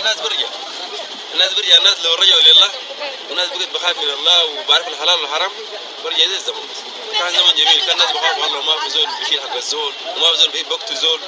[0.01, 0.49] الناس برجع.
[1.35, 2.71] الناس برجع الناس لو رجعوا لله
[3.29, 5.51] والناس بقت بخاف من الله وبعرف الحلال والحرام
[6.05, 6.65] برجع زي الزمن.
[6.71, 10.29] بس كان زمن جميل كان الناس بخاف الله وما في زول بيشيل حق الزول وما
[10.33, 11.21] في زول وقت زول.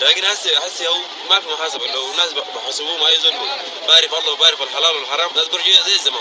[0.00, 1.86] لكن هسه هسه هو ما في محاسبة.
[1.86, 3.34] لو الناس بحسبوه ما زول
[3.88, 5.30] بعرف الله وبعرف الحلال والحرام.
[5.30, 6.20] الناس برجع زي الزمن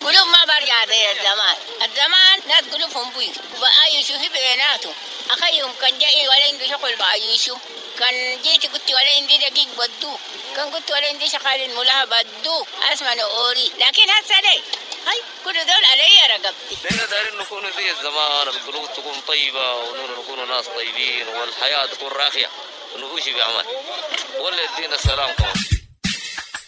[0.00, 1.56] قلوب ما برجع زي الزمان.
[1.82, 3.32] الزمان ناس قلوبهم بوي.
[3.60, 4.94] وعايشوا في بيناتهم.
[5.30, 7.56] أخيهم كان جاي ولا عنده شغل بعيشوا
[7.98, 10.16] كان جيت قلت ولا عندي دقيق بدو
[10.56, 14.62] كان قلت ولا عندي شغال الملاها بدو أسمع أوري لكن هسه ليه؟
[15.06, 16.76] هاي كل دول علي رقبتي.
[16.84, 22.50] نحن دايرين نكون زي الزمان القلوب تكون طيبة ونحن نكون ناس طيبين والحياة تكون راخية
[22.94, 23.64] ونعيش بعمل.
[24.38, 25.61] ولا يدينا السلام كمان.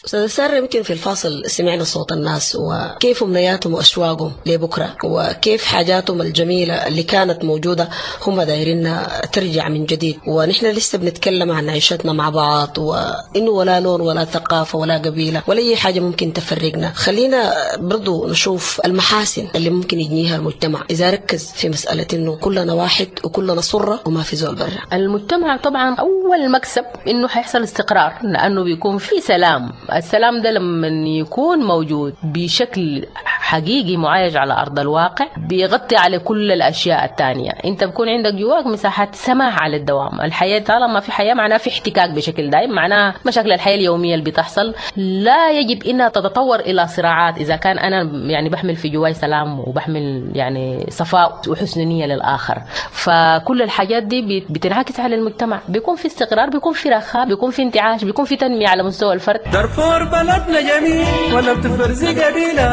[0.04, 6.74] أستاذ سارة يمكن في الفاصل سمعنا صوت الناس وكيف أمنياتهم وأشواقهم لبكرة وكيف حاجاتهم الجميلة
[6.86, 7.88] اللي كانت موجودة
[8.26, 8.96] هم دايرين
[9.32, 10.18] ترجع من جديد.
[10.26, 15.58] ونحن لسه بنتكلم عن عيشتنا مع بعض وإنه ولا لون ولا ثقافة ولا قبيلة ولا
[15.58, 16.92] أي حاجة ممكن تفرقنا.
[16.94, 20.84] خلينا برضو نشوف المحاسن اللي ممكن يجنيها المجتمع.
[20.90, 24.68] إذا ركز في مسألة إنه كلنا واحد وكلنا صرة وما في زول برا.
[24.92, 29.72] المجتمع طبعا أول مكسب إنه حيحصل استقرار لأنه بيكون في سلام.
[29.96, 37.04] السلام ده لما يكون موجود بشكل حقيقي معايش على أرض الواقع بيغطي على كل الأشياء
[37.04, 37.50] الثانية.
[37.64, 40.20] أنت بكون عندك جواك مساحات سماح على الدوام.
[40.20, 44.74] الحياة طالما في حياة معناها في احتكاك بشكل دائم معناها مشاكل الحياة اليومية اللي بتحصل.
[44.96, 47.36] لا يجب إنها تتطور إلى صراعات.
[47.38, 52.62] إذا كان أنا يعني بحمل في جواي سلام وبحمل يعني صفاء وحسن نية للآخر.
[52.90, 55.60] فكل الحاجات دي بت- بتنعكس على المجتمع.
[55.68, 59.40] بيكون في استقرار بيكون في رخاء بيكون في انتعاش بيكون في تنمية على مستوى الفرد.
[59.84, 62.70] دارفور بلدنا جميل ولا بتفرز قبيلة.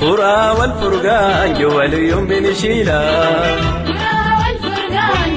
[0.00, 3.30] قرى والفرقان جوا اليوم بنشيلها
[4.40, 5.27] والفرقان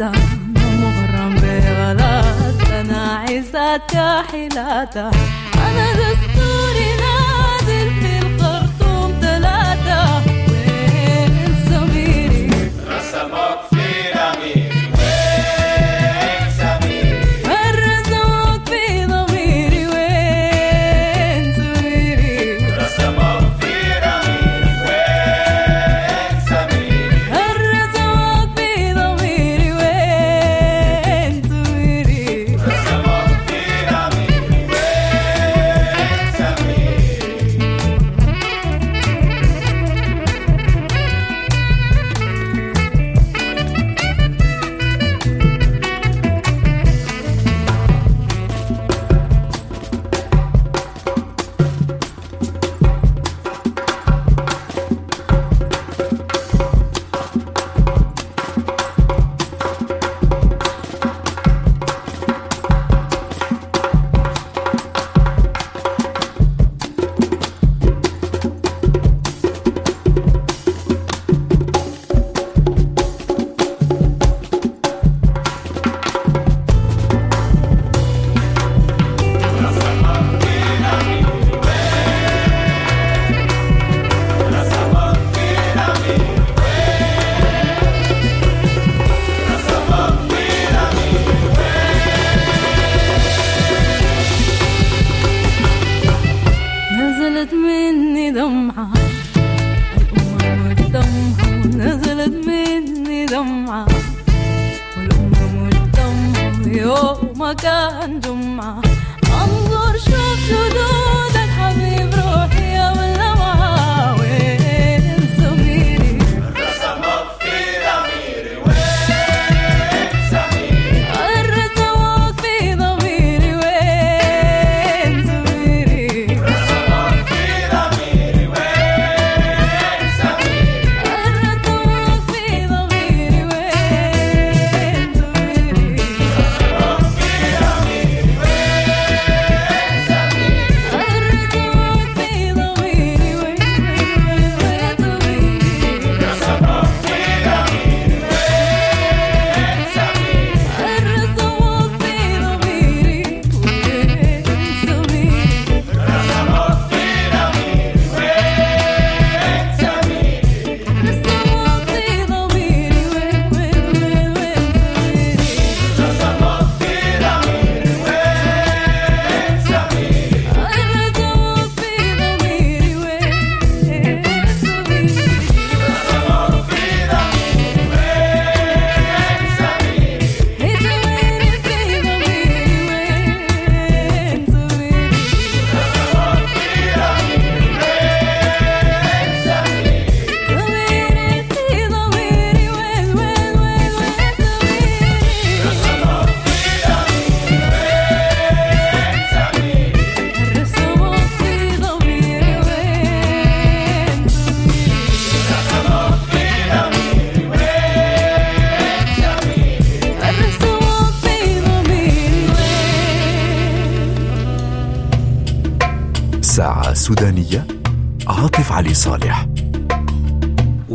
[0.00, 0.12] حالاتها
[0.56, 5.10] مغرم وغلط أنا عزت كاحلاتها
[5.56, 6.29] أنا دستوري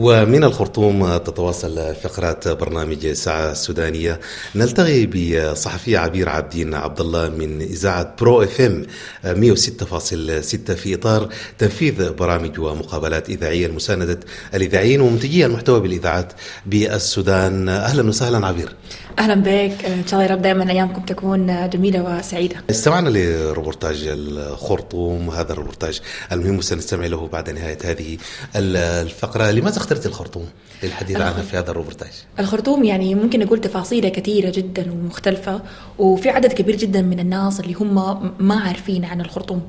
[0.06, 4.20] ومن الخرطوم تتواصل فقرات برنامج ساعة السودانية
[4.56, 8.86] نلتقي بصحفية عبير عابدين عبد الله من إذاعة Pro FM
[9.24, 14.20] 106.6 في إطار تنفيذ برامج ومقابلات إذاعية لمساندة
[14.54, 16.34] الإذاعيين ومنتجي المحتوى بالإذاعات
[16.66, 17.70] بالسودان.
[17.70, 18.70] أهلا وسهلا عبير.
[19.20, 19.86] أهلا بك.
[19.86, 22.56] إن شاء الله يا رب دائما أيامكم تكون جميلة وسعيدة.
[22.70, 25.30] استمعنا لروبورتاج الخرطوم.
[25.30, 26.02] هذا الروبورتاج
[26.32, 28.18] المهم سنستمع له بعد نهاية هذه
[28.56, 29.52] الفقرة.
[29.52, 30.50] لماذا اخترت الخرطوم؟
[30.84, 35.62] للحديث عنها في هذا الروبورتاج الخرطوم يعني ممكن نقول تفاصيلها كثيرة جدا ومختلفة
[36.00, 37.96] وفي عدد كبير جدا من الناس اللي هم
[38.40, 39.62] ما عارفين عن الخرطوم.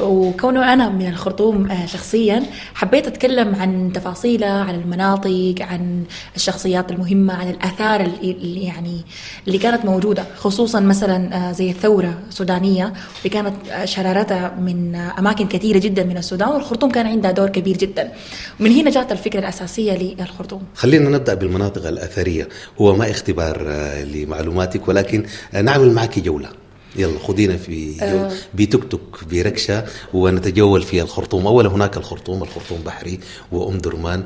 [0.00, 2.42] وكونه أنا من الخرطوم آه، شخصيا
[2.74, 6.04] حبيت أتكلم عن تفاصيلها عن المناطق عن
[6.36, 9.00] الشخصيات المهمة عن الآثار اللي يعني
[9.46, 15.78] اللي كانت موجودة خصوصا مثلا آه، زي الثورة السودانية اللي كانت شرارتها من أماكن كثيرة
[15.78, 18.12] جدا من السودان والخرطوم كان عندها دور كبير جدا.
[18.60, 20.49] ومن هنا جاءت الفكرة الأساسية للخرطوم.
[20.74, 22.48] خلينا نبدأ بالمناطق الأثرية.
[22.80, 26.48] هو ما اختبار آه، لمعلوماتك ولكن آه، نعمل معك جولة.
[26.96, 28.02] يلا خذينا في.
[28.02, 28.32] آه.
[28.54, 29.84] بتوك توك بركشة
[30.14, 31.46] ونتجول في الخرطوم.
[31.46, 33.20] أولا هناك الخرطوم الخرطوم بحري
[33.52, 34.24] وأم درمان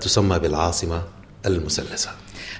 [0.00, 1.02] تسمى بالعاصمة
[1.46, 2.10] المثلثة.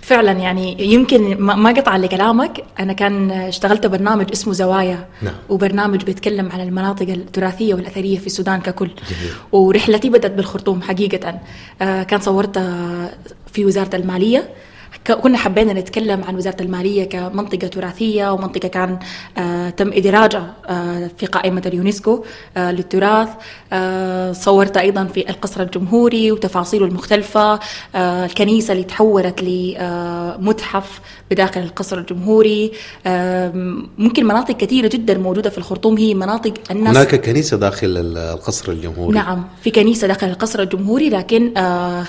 [0.02, 5.34] فعلا يعني يمكن ما قطع لكلامك أنا كان اشتغلت برنامج اسمه زوايا نعم.
[5.48, 8.86] وبرنامج بيتكلم عن المناطق التراثية والأثرية في السودان ككل.
[8.86, 9.32] جميل.
[9.52, 11.38] ورحلتي بدأت بالخرطوم حقيقة.
[11.82, 12.58] آه، كان صورت
[13.52, 14.38] في وزارة المالية.
[14.40, 14.48] ك-
[15.06, 18.98] كنا حبينا نتكلم عن وزارة المالية كمنطقة تراثية ومنطقة كان
[19.38, 22.24] آه تم إدراجها آه في قائمة اليونسكو
[22.56, 23.28] آه للتراث.
[24.44, 27.60] صورت أيضا في القصر الجمهوري وتفاصيله المختلفة.
[27.94, 32.72] الكنيسة اللي تحولت لمتحف بداخل القصر الجمهوري.
[33.98, 35.98] ممكن مناطق كثيرة جدا موجودة في الخرطوم.
[35.98, 39.14] هي مناطق الناس هناك كنيسة داخل ال- القصر الجمهوري.
[39.14, 41.52] نعم في كنيسة داخل القصر الجمهوري لكن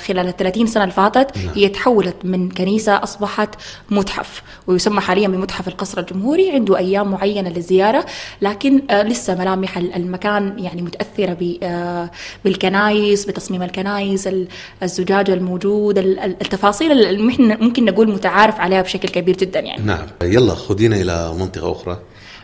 [0.08, 1.54] خلال ال 30 سنة اللي فاتت نعم.
[1.56, 3.50] هي تحولت من كنيسة أصبحت
[3.92, 8.06] متحف ويسمى حاليا بمتحف القصر الجمهوري عنده أيام معينة للزيارة
[8.42, 12.10] لكن آه لسه ملامح ال- المكان يعني متأثرة آه
[12.46, 14.48] بالكنايس بتصميم الكنايس ال-
[14.84, 19.84] الزجاج الموجود ال- ال- التفاصيل اللي ممكن نقول متعارف عليها بشكل كبير جدا يعني.
[19.84, 20.06] نعم.
[20.24, 22.00] يلا خذينا إلى منطقة أخرى.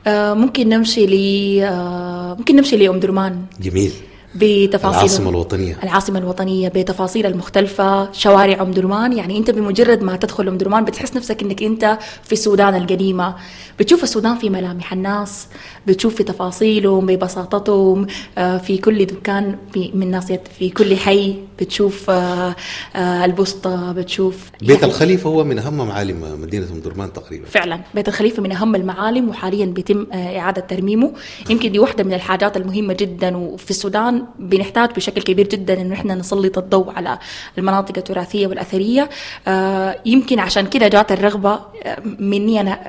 [0.08, 1.16] آه ممكن نمشي ل
[2.38, 3.42] ممكن نمشي لأم درمان.
[3.62, 3.92] جميل.
[4.36, 5.78] بتفاصيل العاصمة الوطنية.
[5.84, 8.12] العاصمة الوطنية بتفاصيل المختلفة.
[8.12, 12.34] شوارع أم درمان يعني أنت بمجرد ما تدخل أم درمان بتحس نفسك أنك أنت في
[12.34, 13.36] السودان القديمة.
[13.80, 15.48] بتشوف السودان في ملامح الناس
[15.88, 21.36] بتشوف في تفاصيلهم ببساطتهم آه، في كل دكان في من ناصية في كل حي.
[21.62, 22.56] بتشوف آه،
[22.96, 27.46] آه، البسطة بتشوف بيت الخليفة هو من أهم معالم مدينة أم درمان تقريبا.
[27.46, 31.14] فعلا بيت الخليفة من أهم المعالم وحاليا بيتم آه، إعادة ترميمه.
[31.50, 36.16] يمكن دي واحدة من الحاجات المهمة جدا وفي السودان بنحتاج بشكل كبير جدا إنه إحنا
[36.16, 37.20] نسلط الضوء على
[37.58, 39.10] المناطق التراثية والأثرية.
[40.06, 41.60] يمكن عشان كده جات الرغبة
[42.20, 42.80] مني أنا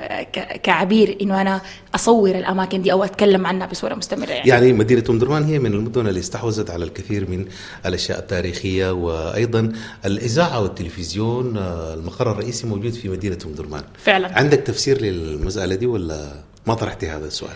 [0.63, 1.61] كعبير إنه أنا
[1.95, 5.73] أصور الأماكن دي أو أتكلم عنها بصورة مستمرة يعني, يعني مدينة أم درمان هي من
[5.73, 7.45] المدن اللي استحوذت على الكثير من
[7.85, 8.60] الأشياء التاريخية.
[8.65, 9.71] وأيضا
[10.05, 13.83] الإذاعة والتلفزيون آه، المقر الرئيسي موجود في مدينة أم درمان.
[14.03, 14.37] فعلا.
[14.37, 16.31] عندك تفسير للمسألة دي ولا
[16.67, 17.55] ما طرحتي هذا السؤال؟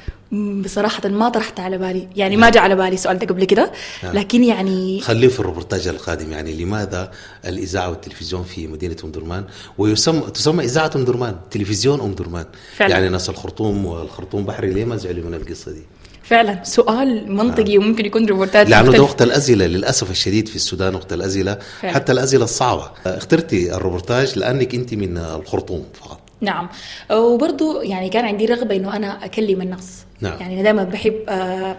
[0.61, 2.07] بصراحة ما طرحت على بالي.
[2.15, 3.71] يعني ما جاء على بالي السؤال ده قبل كده
[4.03, 4.13] نعم.
[4.13, 6.31] لكن يعني خليه في الروبورتاج القادم.
[6.31, 7.11] يعني لماذا
[7.45, 9.43] الإذاعة والتلفزيون في مدينة أم درمان؟
[9.77, 12.45] ويسمى تسمى إذاعة أم درمان تلفزيون أم درمان.
[12.75, 12.91] فعلا.
[12.91, 15.81] يعني ناس الخرطوم والخرطوم بحري ليه ما زعلوا من القصة دي؟
[16.25, 19.03] فعلا سؤال منطقي وممكن يكون روبورتاج لأنه ده.
[19.03, 21.93] وقت الأسئلة للأسف الشديد في السودان وقت الأسئلة فعلا.
[21.93, 26.69] حتى الأسئلة الصعبة اخترتي الروبورتاج لأنك أنت من الخرطوم فقط نعم
[27.11, 30.37] وبرضو يعني كان عندي رغبة إنه أنا أكلم الناس نعم.
[30.39, 31.77] يعني دائما بحب آه،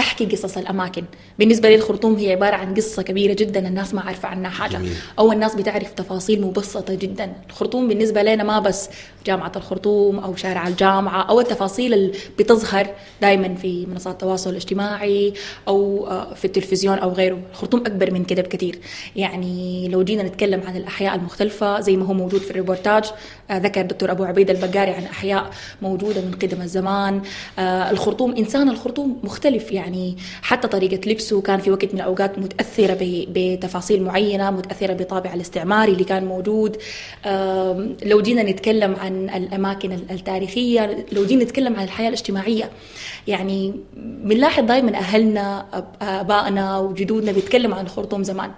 [0.00, 1.04] أحكي قصص الأماكن
[1.38, 4.92] بالنسبة لي الخرطوم هي عبارة عن قصة كبيرة جدا الناس ما عارفة عنها حاجة جميل.
[5.18, 8.88] أو الناس بتعرف تفاصيل مبسطة جدا الخرطوم بالنسبة لنا ما بس
[9.26, 12.86] جامعة الخرطوم أو شارع الجامعة أو التفاصيل اللي بتظهر
[13.22, 15.32] دائما في منصات التواصل الاجتماعي
[15.68, 17.38] أو آه، في التلفزيون أو غيره.
[17.52, 18.78] الخرطوم أكبر من كده بكثير
[19.16, 23.04] يعني لو جينا نتكلم عن الأحياء المختلفة زي ما هو موجود في الريبورتاج
[23.50, 25.50] آه، ذكر دكتور أبو عبيد البقاري عن أحياء
[25.82, 27.20] موجودة من قدم الزمان.
[27.58, 29.72] آه، الخرطوم إنسان الخرطوم مختلف.
[29.72, 35.34] يعني حتى طريقة لبسه كان في وقت من الأوقات متأثرة ب- بتفاصيل معينة متأثرة بطابع
[35.34, 36.76] الاستعماري اللي كان موجود.
[38.04, 41.06] لو جينا نتكلم عن الأماكن التاريخية.
[41.12, 42.70] لو جينا نتكلم عن الحياة الاجتماعية
[43.26, 48.50] يعني بنلاحظ دائما أهلنا أب- آبائنا وجدودنا بيتكلموا عن الخرطوم زمان.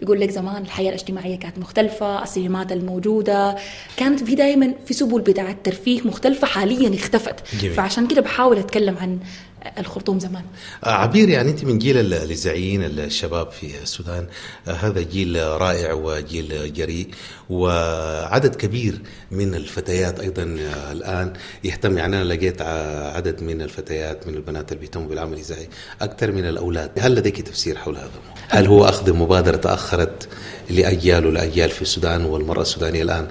[0.00, 3.56] بيقول لك زمان الحياة الاجتماعية كانت مختلفة السينمات الموجودة
[3.96, 7.34] كانت في دائما في سبل بتاعة ترفيه مختلفة حاليا اختفت.
[7.62, 7.74] جميل.
[7.74, 9.18] فعشان كده بحاول أتكلم عن
[9.78, 10.42] الخرطوم زمان
[10.84, 14.26] آه، عبير يعني أنت من جيل ال- الإذاعيين الشباب في السودان
[14.68, 17.08] آه، هذا جيل رائع وجيل جريء
[17.50, 21.32] وعدد كبير من الفتيات أيضا آه، الآن
[21.64, 22.62] يهتم يعني أنا لقيت
[23.16, 25.68] عدد من الفتيات من البنات اللي بيهتموا بالعمل الاذاعي
[26.02, 28.10] أكثر من الأولاد هل لديك تفسير حول هذا؟
[28.48, 30.28] هل هو أخذ مبادرة تأخرت
[30.70, 33.28] لأجيال ولأجيال في السودان والمرأة السودانية الآن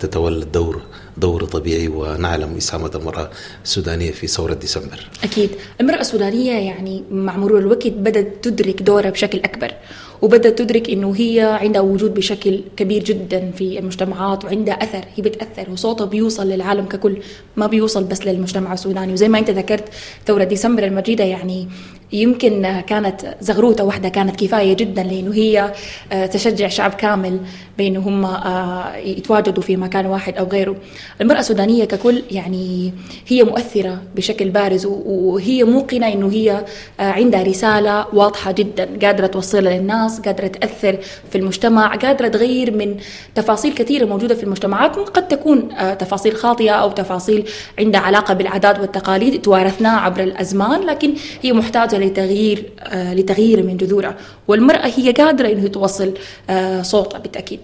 [0.00, 0.82] تتولى دور
[1.20, 3.30] دور طبيعي ونعلم اسهامات المرأة
[3.64, 5.08] السودانية في ثورة ديسمبر.
[5.24, 5.50] أكيد.
[5.80, 9.74] المرأة السودانية يعني مع مرور الوقت بدأت تدرك دورها بشكل أكبر.
[10.22, 15.70] وبدأت تدرك إنه هي عندها وجود بشكل كبير جدا في المجتمعات وعندها أثر هي بتأثر
[15.72, 17.16] وصوتها بيوصل للعالم ككل
[17.56, 19.12] ما بيوصل بس للمجتمع السوداني.
[19.12, 19.84] وزي ما أنت ذكرت
[20.26, 21.68] ثورة ديسمبر المجيدة يعني
[22.12, 25.72] يمكن كانت زغروطة واحدة كانت كفاية جدا لأنه هي
[26.12, 27.40] آه، تشجع شعب كامل
[27.78, 30.76] بأنه هم آه، يتواجدوا في مكان واحد أو غيره.
[31.20, 32.92] المرأة السودانية ككل يعني
[33.26, 36.64] هي مؤثرة بشكل بارز وهي موقنة أنه هي
[37.00, 40.98] آه، عندها رسالة واضحة جدا قادرة توصلها للناس قادرة تأثر
[41.32, 42.96] في المجتمع قادرة تغير من
[43.34, 48.78] تفاصيل كثيرة موجودة في المجتمعات قد تكون آه، تفاصيل خاطئة أو تفاصيل عندها علاقة بالعادات
[48.78, 54.16] والتقاليد توارثناها عبر الأزمان لكن هي محتاجة لتغيير آه، لتغيير من جذورها.
[54.48, 56.14] والمرأة هي قادرة أنه توصل
[56.50, 57.60] آه، صوتها بالتأكيد.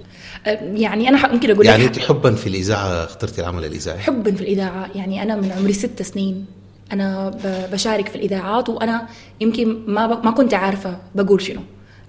[0.74, 4.90] يعني أنا ممكن أقول يعني أنت حبا في الإذاعة اخترتي العمل الإذاعي؟ حبا في الإذاعة.
[4.94, 6.46] يعني أنا من عمري ست سنين
[6.92, 7.38] أنا
[7.72, 9.08] بشارك في الإذاعات وأنا
[9.40, 10.06] يمكن ما.
[10.06, 11.60] ما كنت عارفة بقول شنو.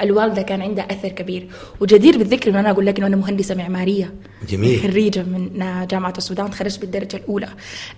[0.02, 1.48] الوالدة كان عندها أثر كبير.
[1.80, 4.14] وجدير بالذكر إنه أنا أقول لك إنه أنا مهندسة معماريه
[4.50, 4.80] جميل.
[4.80, 5.50] خريجة من
[5.92, 7.50] جامعة السودان تخرجت بالدرجة الأولى.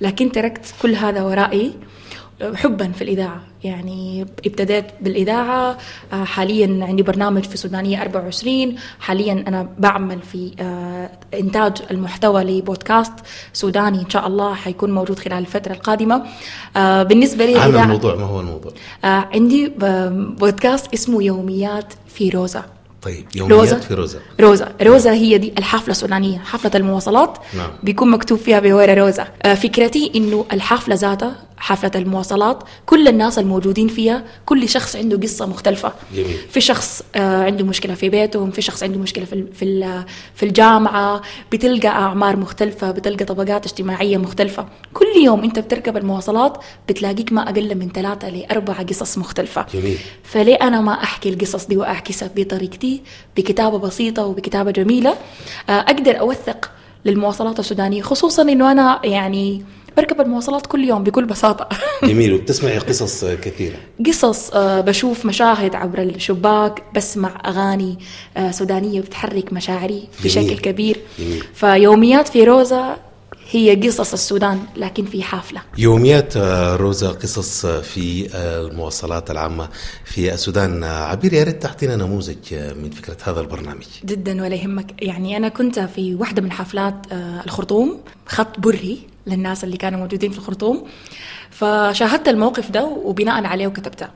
[0.01, 1.73] لكن تركت كل هذا ورائي.
[2.41, 3.41] حبا في الإذاعة.
[3.63, 5.77] يعني ابتديت بالإذاعة
[6.13, 13.13] آه، حاليا عندي برنامج في سودانية 24 حاليا أنا بعمل في آه، إنتاج المحتوى لبودكاست
[13.53, 16.23] سوداني إن شاء الله حيكون موجود خلال الفترة القادمة.
[16.77, 18.71] آه، بالنسبة لي عن الموضوع ما هو الموضوع؟
[19.03, 19.73] عندي
[20.39, 22.65] بودكاست اسمه يوميات في روزا.
[23.01, 23.79] طيب يوميات روزا.
[23.79, 24.19] في روزا.
[24.39, 24.71] روزا.
[24.81, 27.38] روزا هي دي الحفلة السودانية حفلة المواصلات.
[27.57, 27.69] نعم.
[27.83, 29.27] بيكون مكتوب فيها بورا روزا.
[29.55, 35.93] فكرتي إنه الحفلة ذاتها حفلة المواصلات كل الناس الموجودين فيها كل شخص عنده قصة مختلفة.
[36.15, 36.37] جميل.
[36.49, 40.03] في شخص آه، عنده مشكلة في بيتهم في شخص عنده مشكلة في في
[40.35, 44.65] في الجامعة بتلقى أعمار مختلفة بتلقى طبقات اجتماعية مختلفة.
[44.93, 46.57] كل يوم أنت بتركب المواصلات
[46.89, 49.65] بتلاقيك ما أقل من ثلاثة لأربعة قصص مختلفة.
[49.73, 49.97] جميل.
[50.23, 53.01] فليه أنا ما أحكي القصص دي واعكسها بطريقتي؟
[53.37, 55.15] بكتابة بسيطة وبكتابة جميلة.
[55.69, 56.71] آه، أقدر أوثق
[57.05, 59.63] للمواصلات السودانية خصوصا إنه أنا يعني
[59.97, 61.69] بركب المواصلات كل يوم بكل بساطة.
[62.09, 63.75] جميل وبتسمعي قصص كثيرة.
[64.05, 67.97] قصص آه، بشوف مشاهد عبر الشباك بسمع أغاني
[68.37, 70.47] آه، سودانية بتحرك مشاعري جميل.
[70.49, 70.97] بشكل كبير.
[71.19, 71.43] جميل.
[71.53, 72.97] فيوميات في روزا
[73.51, 75.61] هي قصص السودان لكن في حافلة.
[75.77, 79.69] يوميات آه، روزا قصص في المواصلات العامة
[80.05, 80.83] في السودان.
[80.83, 83.85] عبير يا ريت تعطينا نموذج من فكرة هذا البرنامج.
[84.05, 85.03] جدا ولا يهمك.
[85.03, 86.95] يعني أنا كنت في واحدة من حفلات
[87.45, 88.99] الخرطوم خط بري.
[89.28, 90.88] للناس اللي كانوا موجودين في الخرطوم.
[91.49, 94.07] فشاهدت الموقف ده وبناء عليه كتبته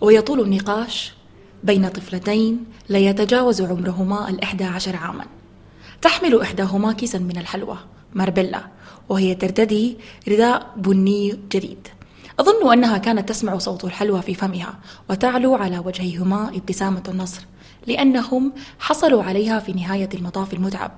[0.00, 1.12] ويطول النقاش
[1.64, 5.24] بين طفلتين لا يتجاوز عمرهما الإحدى عشر عاما.
[6.02, 7.76] تحمل إحداهما كيسا من الحلوى
[8.14, 8.62] ماربيلا
[9.08, 9.96] وهي ترتدي
[10.28, 11.88] رداء بني جديد.
[12.40, 14.74] أظن أنها كانت تسمع صوت الحلوى في فمها
[15.10, 17.42] وتعلو على وجهيهما ابتسامة النصر
[17.86, 20.90] لأنهم حصلوا عليها في نهاية المطاف المتعب.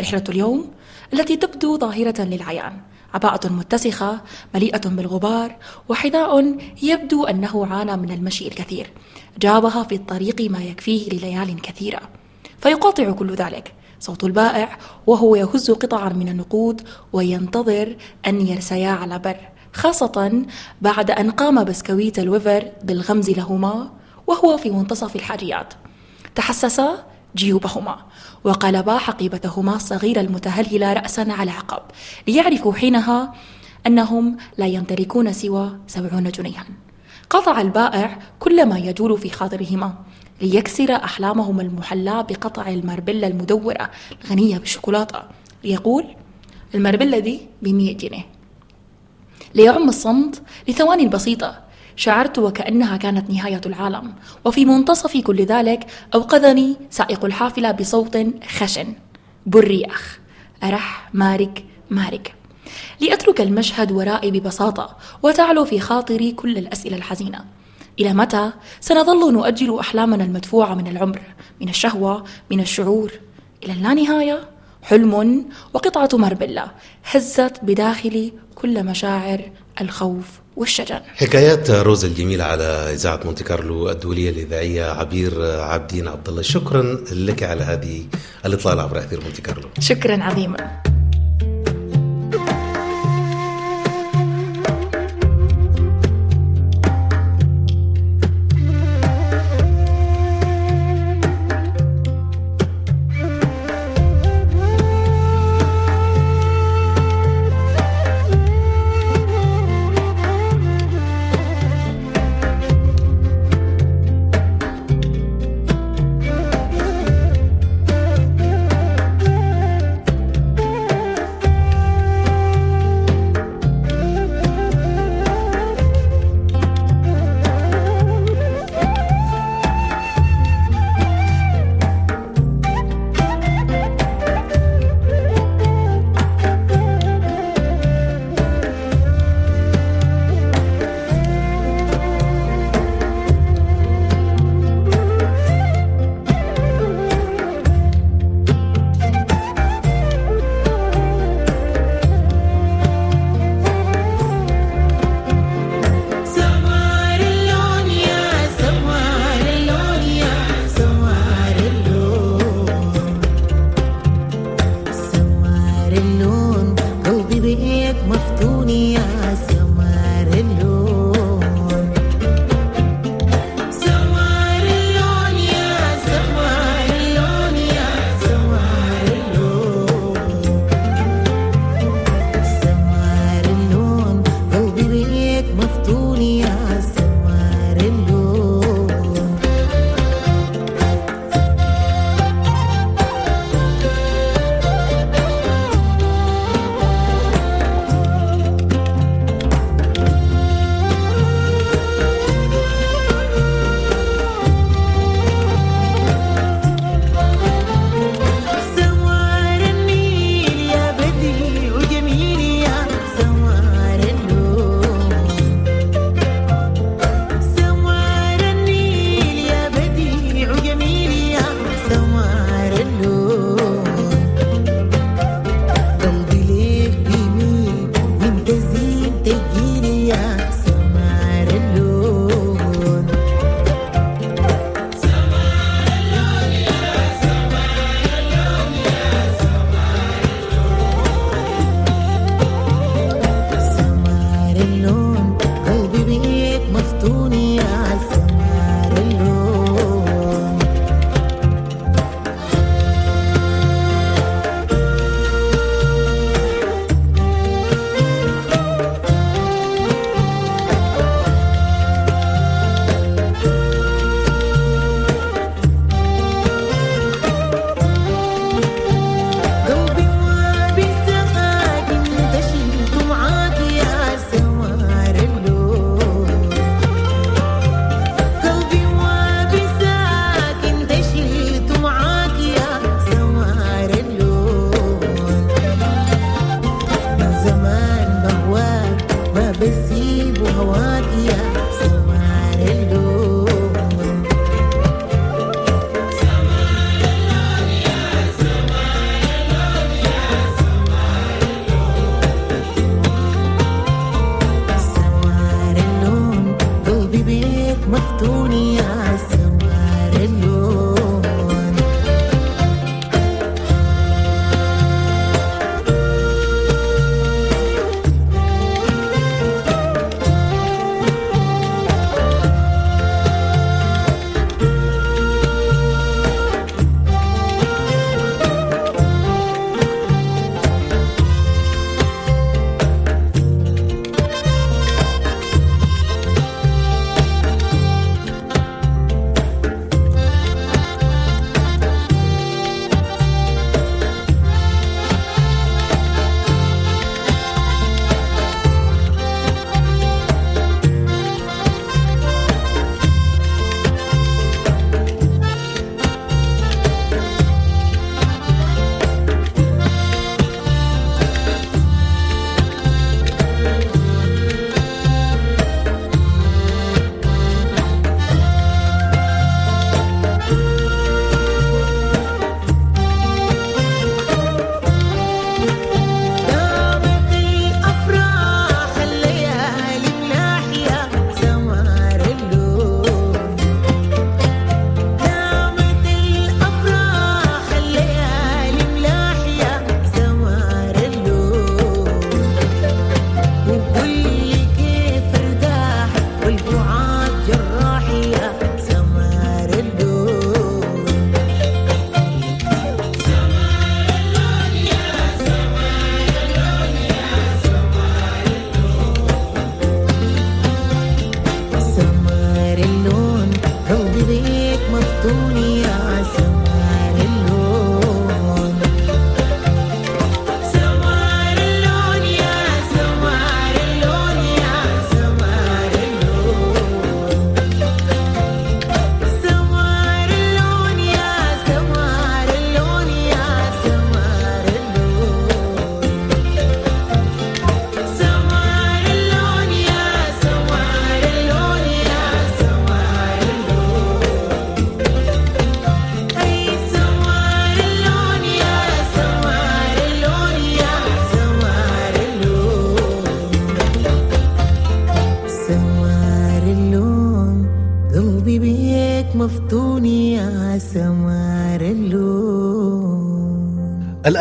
[0.00, 0.70] رحلة اليوم
[1.12, 2.80] التي تبدو ظاهرة للعيان.
[3.14, 4.20] عباءة متسخة
[4.54, 5.56] مليئة بالغبار
[5.88, 8.90] وحذاء يبدو أنه عانى من المشي الكثير.
[9.38, 12.00] جابها في الطريق ما يكفيه لليال كثيرة.
[12.58, 13.74] فيقاطع كل ذلك.
[14.00, 19.36] صوت البائع وهو يهز قطعا من النقود وينتظر أن يرسيا على بر.
[19.72, 20.42] خاصة
[20.80, 23.90] بعد أن قام بسكويت الويفر بالغمز لهما
[24.26, 25.74] وهو في منتصف الحاجيات.
[26.34, 27.98] تحسسا جيوبهما.
[28.44, 31.82] وقلبا حقيبتهما الصغيرة المتهلهلة رأسا على عقب
[32.28, 33.34] ليعرفوا حينها
[33.86, 36.66] أنهم لا يمتلكون سوى سبعون جنيها.
[37.30, 39.94] قطع البائع كل ما يجول في خاطرهما
[40.40, 43.90] ليكسر أحلامهما المحلاة بقطع المربلة المدورة
[44.24, 45.22] الغنية بالشوكولاتة.
[45.64, 46.04] ليقول
[46.74, 48.26] المربلة دي بمية جنيه.
[49.54, 51.60] ليعم الصمت لثواني بسيطة
[51.96, 54.14] شعرت وكأنها كانت نهاية العالم.
[54.44, 58.18] وفي منتصف كل ذلك أوقظني سائق الحافلة بصوت
[58.48, 58.94] خشن.
[59.46, 60.18] بري أخ
[60.62, 62.34] أرح مارك مارك.
[63.00, 67.44] لأترك المشهد ورائي ببساطة وتعلو في خاطري كل الأسئلة الحزينة.
[68.00, 71.20] إلى متى سنظل نؤجل أحلامنا المدفوعة من العمر
[71.60, 73.12] من الشهوة من الشعور؟
[73.64, 74.48] إلى اللانهاية؟
[74.82, 76.70] حلم وقطعة مربلة
[77.12, 84.84] هزت بداخلي كل مشاعر الخوف والشجن حكايات روزا الجميلة على إذاعة مونتي كارلو الدولية الإذاعية
[84.84, 86.42] عبير عابدين عبد الله.
[86.42, 86.82] شكرا
[87.12, 88.04] لك على هذه
[88.46, 89.68] الإطلالة عبر أثير مونتي كارلو.
[89.80, 90.91] شكرا عظيما.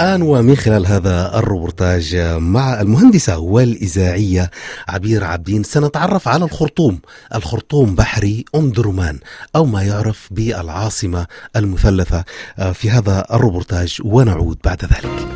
[0.02, 4.52] الآن ومن خلال هذا الروبورتاج مع المهندسة والإذاعية
[4.90, 7.00] عبير عبدين سنتعرف على الخرطوم.
[7.36, 9.20] الخرطوم بحري أم درمان
[9.56, 12.24] أو ما يعرف بالعاصمة المثلثة.
[12.60, 15.28] آه، في هذا الروبورتاج ونعود بعد ذلك.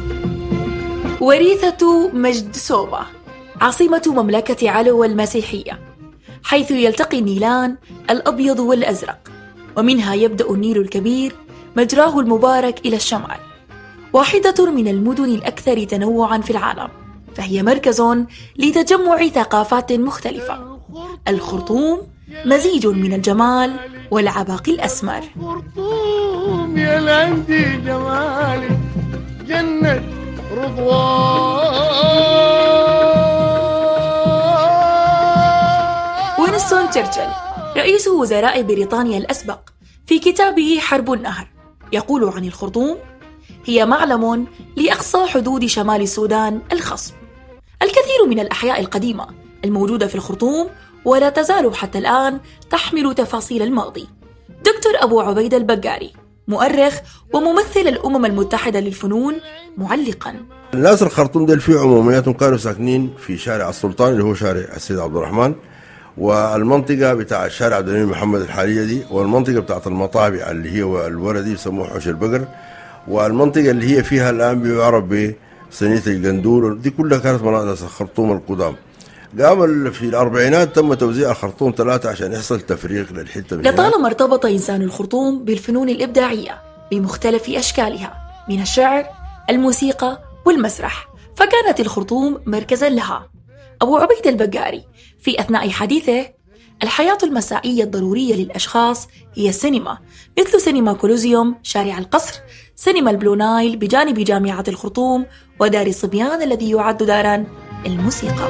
[1.22, 2.99] وريثة مجد صوبة
[3.61, 5.80] عاصمة مملكة علو المسيحية
[6.43, 7.76] حيث يلتقي النيلان
[8.09, 9.32] الأبيض والأزرق
[9.78, 11.36] ومنها يبدأ النيل الكبير
[11.78, 13.55] مجراه المبارك إلى الشمال.
[14.14, 16.89] واحدة من المدن الأكثر تنوعا في العالم
[17.36, 18.01] فهي مركز
[18.58, 20.80] لتجمع ثقافات مختلفة.
[21.28, 22.01] الخرطوم
[22.45, 23.80] مزيج من الجمال
[24.12, 25.22] والعبق الأسمر.
[25.41, 28.80] خرطوم يا اللي عندي جمالك
[29.47, 30.03] جنة
[30.51, 31.66] رضوان.
[36.39, 37.30] وينستون تشرشل
[37.78, 39.60] رئيس وزراء بريطانيا الأسبق
[40.06, 41.47] في كتابه حرب النهر
[41.93, 42.97] يقول عن الخرطوم
[43.66, 47.13] هي معلم لأقصى حدود شمال السودان الخصب.
[47.82, 49.28] الكثير من الأحياء القديمة
[49.66, 50.68] الموجودة في الخرطوم
[51.05, 52.39] ولا تزال حتى الآن
[52.70, 54.07] تحمل تفاصيل الماضي.
[54.49, 56.13] دكتور أبو عبيد البقاري
[56.47, 56.99] مؤرخ
[57.34, 59.36] وممثل الأمم المتحدة للفنون
[59.78, 60.36] معلقا.
[60.74, 65.16] الناس الخرطوم ديل في عمومياتهم كانوا ساكنين في شارع السلطان اللي هو شارع السيد عبد
[65.16, 65.55] الرحمن
[66.18, 72.07] والمنطقة بتاع الشارع عبد محمد الحالية دي والمنطقة بتاعت المطابع اللي هي الوردي يسموها حوش
[72.07, 72.47] البقر.
[73.08, 75.03] والمنطقة اللي هي فيها الآن بيعرف
[75.72, 78.76] بصينية القندول دي كلها كانت مناطق الخرطوم القدام
[79.39, 83.64] قام في الأربعينات تم توزيع الخرطوم ثلاثة عشان يحصل تفريق للحتة من.
[83.64, 88.14] لطالما ارتبط إنسان الخرطوم بالفنون الإبداعية بمختلف أشكالها
[88.49, 89.06] من الشعر،
[89.49, 93.30] الموسيقى والمسرح، فكانت الخرطوم مركزا لها.
[93.82, 94.86] أبو عبيد البقاري
[95.20, 96.26] في أثناء حديثه:
[96.84, 99.97] الحياة المسائية الضرورية للأشخاص هي السينما،
[100.39, 102.34] مثل سينما كولوزيوم، شارع القصر،
[102.76, 105.26] سينما البلو نايل بجانب جامعة الخرطوم،
[105.59, 107.45] ودار الصبيان الذي يعد دارا
[107.86, 108.49] الموسيقى.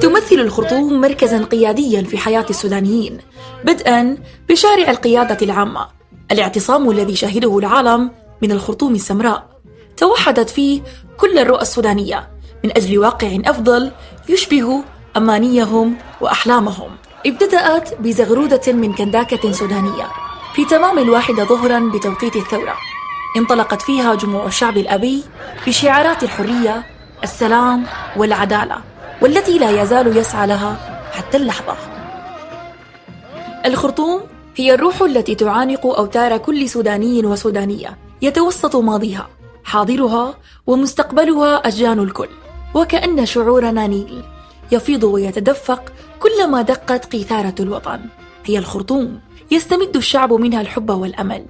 [0.00, 3.18] تمثل الخرطوم مركزا قياديا في حياة السودانيين
[3.64, 4.16] بدءا
[4.48, 5.88] بشارع القيادة العامة
[6.32, 8.10] الاعتصام الذي شهده العالم
[8.42, 9.46] من الخرطوم السمراء.
[9.96, 10.82] توحدت فيه
[11.16, 12.28] كل الرؤى السودانية
[12.64, 13.90] من أجل واقع أفضل
[14.28, 14.84] يشبه
[15.16, 16.90] أمانيهم وأحلامهم.
[17.26, 20.08] ابتدأت بزغرودة من كنداكة سودانية.
[20.54, 22.76] في تمام الواحدة ظهرا بتوقيت الثورة.
[23.36, 25.24] انطلقت فيها جموع الشعب الأبي
[25.66, 26.86] بشعارات الحرية
[27.24, 27.86] السلام
[28.16, 28.76] والعدالة
[29.22, 31.76] والتي لا يزال يسعى لها حتى اللحظة.
[33.66, 34.20] الخرطوم
[34.56, 39.28] هي الروح التي تعانق أوتار كل سوداني وسودانية يتوسط ماضيها
[39.64, 40.34] حاضرها
[40.66, 42.28] ومستقبلها أشجان الكل.
[42.74, 44.22] وكأن شعورنا نيل.
[44.72, 48.00] يفيض ويتدفق كلما دقت قيثارة الوطن.
[48.44, 51.46] هي الخرطوم يستمد الشعب منها الحب والأمل.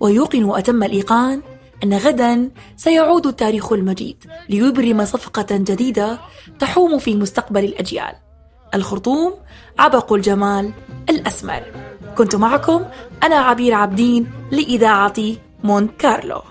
[0.00, 1.42] ويوقن أتم الإيقان
[1.84, 6.18] أن غدا سيعود التاريخ المجيد ليبرم صفقة جديدة
[6.58, 8.14] تحوم في مستقبل الأجيال.
[8.74, 9.34] الخرطوم
[9.78, 10.72] عبق الجمال
[11.10, 11.62] الأسمر.
[12.18, 12.84] كنت معكم
[13.22, 15.14] أنا عبير عبدين لإذاعة
[15.64, 16.42] مونت كارلو.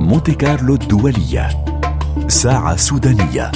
[0.00, 1.71] مونتي كارلو الدولية.
[2.28, 3.52] ساعة سودانية.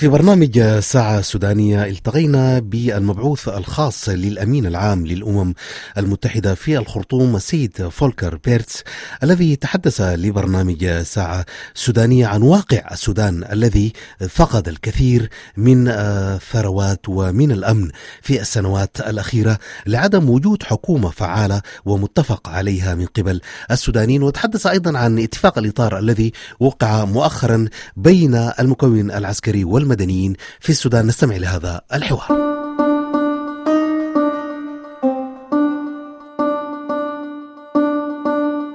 [0.00, 5.54] في برنامج ساعة سودانية التقينا بالمبعوث الخاص للأمين العام للأمم
[5.98, 8.84] المتحدة في الخرطوم السيد فولكر بيرتس
[9.22, 13.92] الذي تحدث لبرنامج ساعة سودانية عن واقع السودان الذي
[14.28, 17.90] فقد الكثير من آه، الثروات ومن الأمن
[18.22, 23.40] في السنوات الأخيرة لعدم وجود حكومة فعالة ومتفق عليها من قبل
[23.70, 24.22] السودانيين.
[24.22, 31.06] وتحدث أيضا عن اتفاق الإطار الذي وقع مؤخرا بين المكون العسكري والمدنيين في السودان.
[31.06, 32.50] نستمع لهذا الحوار.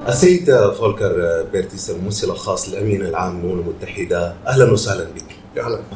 [0.08, 0.46] السيد
[0.80, 5.36] فولكر بيرتيس الممثل الخاص للأمين العام للأمم المتحدة أهلا وسهلا بك.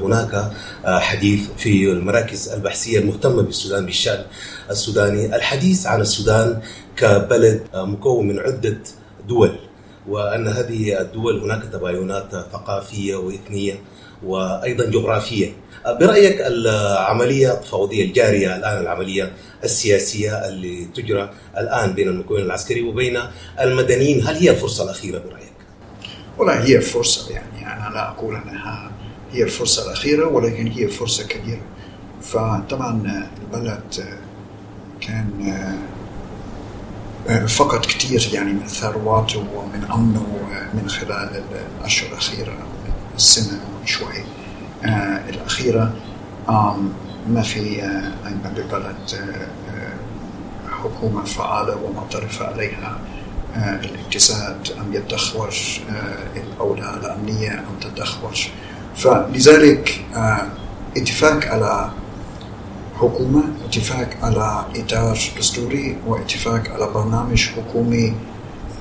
[0.01, 0.51] هناك
[0.86, 4.26] حديث في المراكز البحثية المهتمة بالسودان بالشأن
[4.70, 6.61] السوداني الحديث عن السودان
[6.97, 8.78] كبلد مكون من عدة
[9.28, 9.55] دول
[10.07, 13.80] وأن هذه الدول هناك تباينات ثقافية وإثنية.
[14.24, 15.53] وأيضا جغرافية.
[15.86, 19.32] برأيك العملية التفاوضية الجارية الآن العملية
[19.63, 23.20] السياسية اللي تجرى الآن بين المكون العسكري وبين
[23.61, 25.49] المدنيين هل هي الفرصة الأخيرة برأيك؟
[26.38, 28.91] والله هي فرصة يعني أنا لا أقول أنها
[29.32, 31.61] هي الفرصة الأخيرة ولكن هي فرصة كبيرة.
[32.22, 33.82] فطبعا البلد
[35.01, 35.53] كان
[37.47, 40.28] فقد كثير يعني من ثرواته ومن أمنه
[40.74, 41.43] من خلال
[41.80, 42.53] الأشهر الأخيرة.
[43.20, 44.24] السنة شوي.
[44.86, 45.93] آه الأخيرة
[46.49, 46.89] آم
[47.30, 52.99] ما في آه، أيضا بالبلد آه، آه، حكومة فعالة ومعترفة عليها.
[53.55, 54.91] آه، الاقتصاد أم
[55.89, 58.38] آه، الأوضاع الأمنية أم تدخور
[58.95, 60.47] فلذلك آه،
[60.97, 61.89] اتفاق على
[62.99, 68.13] حكومة اتفاق على إطار دستوري واتفاق على برنامج حكومي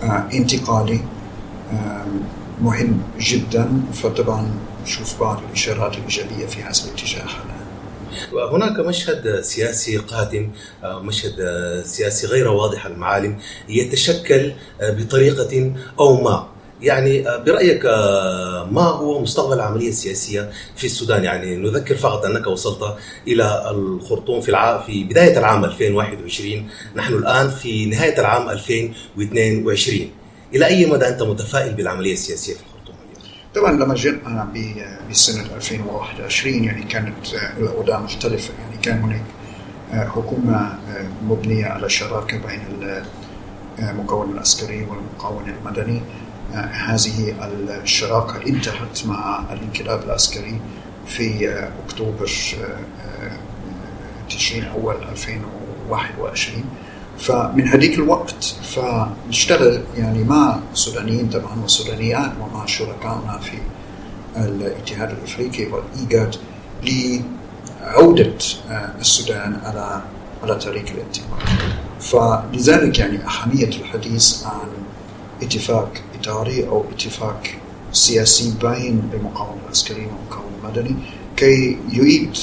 [0.03, 1.01] آه، انتقالي.
[1.73, 2.05] آه،
[2.61, 4.51] مهم جدا فطبعا
[4.83, 7.29] نشوف بعض الإشارات الإيجابية في هذا الآن
[8.33, 10.51] هناك مشهد سياسي قادم
[10.85, 13.39] آه، مشهد آه، سياسي غير واضح المعالم
[13.69, 16.47] يتشكل آه، بطريقة أو ما.
[16.83, 17.85] يعني برأيك
[18.71, 22.97] ما هو مستقبل العملية السياسية في السودان؟ يعني نذكر فقط أنك وصلت
[23.29, 24.79] إلى الخرطوم في الع...
[24.79, 30.11] في بداية العام 2021 نحن الآن في نهاية العام 2022
[30.55, 32.95] إلى أي مدى أنت متفائل بالعملية السياسية في الخرطوم؟
[33.55, 39.23] طبعا لما جئنا ب- بسنة 2021 يعني كانت آه، الأوضاع مختلفة يعني كان هناك
[39.93, 43.05] آه، حكومة آه، مبنية على شراكة بين ال-
[43.79, 46.01] المكون العسكري والمكون المدني.
[46.73, 47.35] هذه
[47.83, 50.61] الشراكة انتهت مع الانقلاب العسكري
[51.07, 51.71] في آه،
[54.31, 56.65] تشرين أول 2021
[57.19, 63.59] فمن هذيك الوقت فنشتغل يعني مع السودانيين طبعا والسودانيات ومع شركائنا في
[64.37, 66.37] الاتحاد الإفريقي والإيجاد
[67.83, 68.35] لعودة
[68.71, 70.03] آه، السودان على
[70.43, 71.59] على طريق الانتقال.
[72.01, 74.69] فلذلك يعني أهمية الحديث عن
[75.43, 77.43] اتفاق إداري أو اتفاق
[77.93, 80.95] سياسي بين المقاومه العسكري والمقاومه المدني
[81.37, 82.37] كي يعيد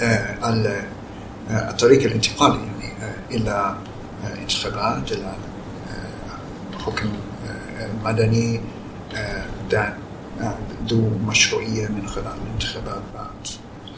[0.00, 0.84] آه، ال-
[1.50, 3.76] آه، ال- الطريق الانتقالي يعني آه، إلى
[4.24, 5.32] آه، انتخابات إلى
[6.86, 7.08] حكم
[8.04, 8.60] مدني
[10.88, 13.28] ذو مشروعية من خلال الانتخابات بعد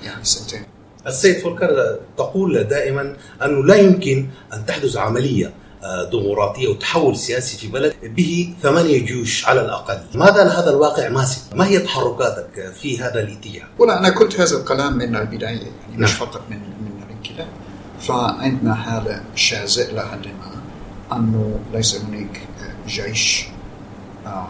[0.05, 0.62] يعني سنتين
[1.07, 7.68] السيد فولكر تقول دائما أنه لا يمكن أن تحدث عملية آه، ديمقراطية وتحول سياسي في
[7.68, 13.20] بلد به ثمانية جيوش على الأقل ماذا هذا الواقع ماسك؟ ما هي تحركاتك في هذا
[13.20, 16.01] الاتجاه؟ ولا أنا قلت هذا الكلام من البداية يعني نعم.
[16.03, 16.59] مش فقط من
[17.31, 17.49] الانقلاب
[18.01, 20.62] فعندنا حاله شاذة إلى حد ما
[21.16, 22.41] أنه ليس هناك
[22.87, 23.47] جيش
[24.27, 24.49] آه،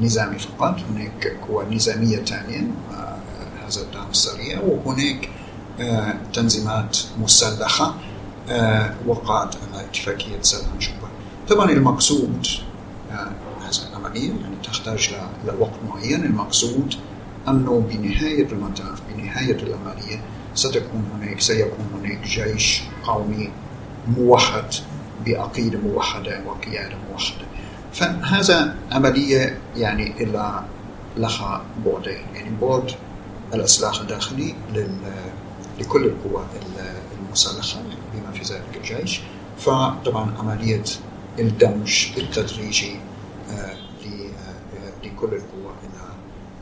[0.00, 3.18] نظامي فقط هناك قوى نظامية ثانية آه،
[3.66, 5.28] هذا الدعم السريع وهناك
[5.80, 7.94] آه، تنظيمات مسلحة
[8.50, 11.08] آه، وقعت على اتفاقية سلام جوبا
[11.48, 12.46] طبعا المقصود
[13.60, 15.10] هذه العملية يعني تحتاج
[15.46, 16.24] لوقت معين.
[16.24, 16.94] المقصود
[17.48, 20.20] أنه بنهاية المطاف بنهاية العملية
[20.58, 23.50] ستكون هناك سيكون هناك جيش قومي
[24.18, 24.64] موحد
[25.26, 27.44] بعقيدة موحدة وقيادة موحدة.
[27.92, 30.62] فهذا عملية يعني إلا
[31.16, 32.24] لها بعدين.
[32.34, 32.90] يعني بعد
[33.54, 34.54] الإصلاح الداخلي
[35.80, 37.80] لكل القوى ال- المسلحة
[38.14, 39.20] بما في ذلك الجيش.
[39.58, 40.84] فطبعا عملية
[41.38, 42.96] الدمج التدريجي
[43.50, 43.54] آه،
[44.06, 46.08] آه، لكل القوى إلى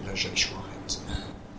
[0.05, 0.66] إلى جيش واحد.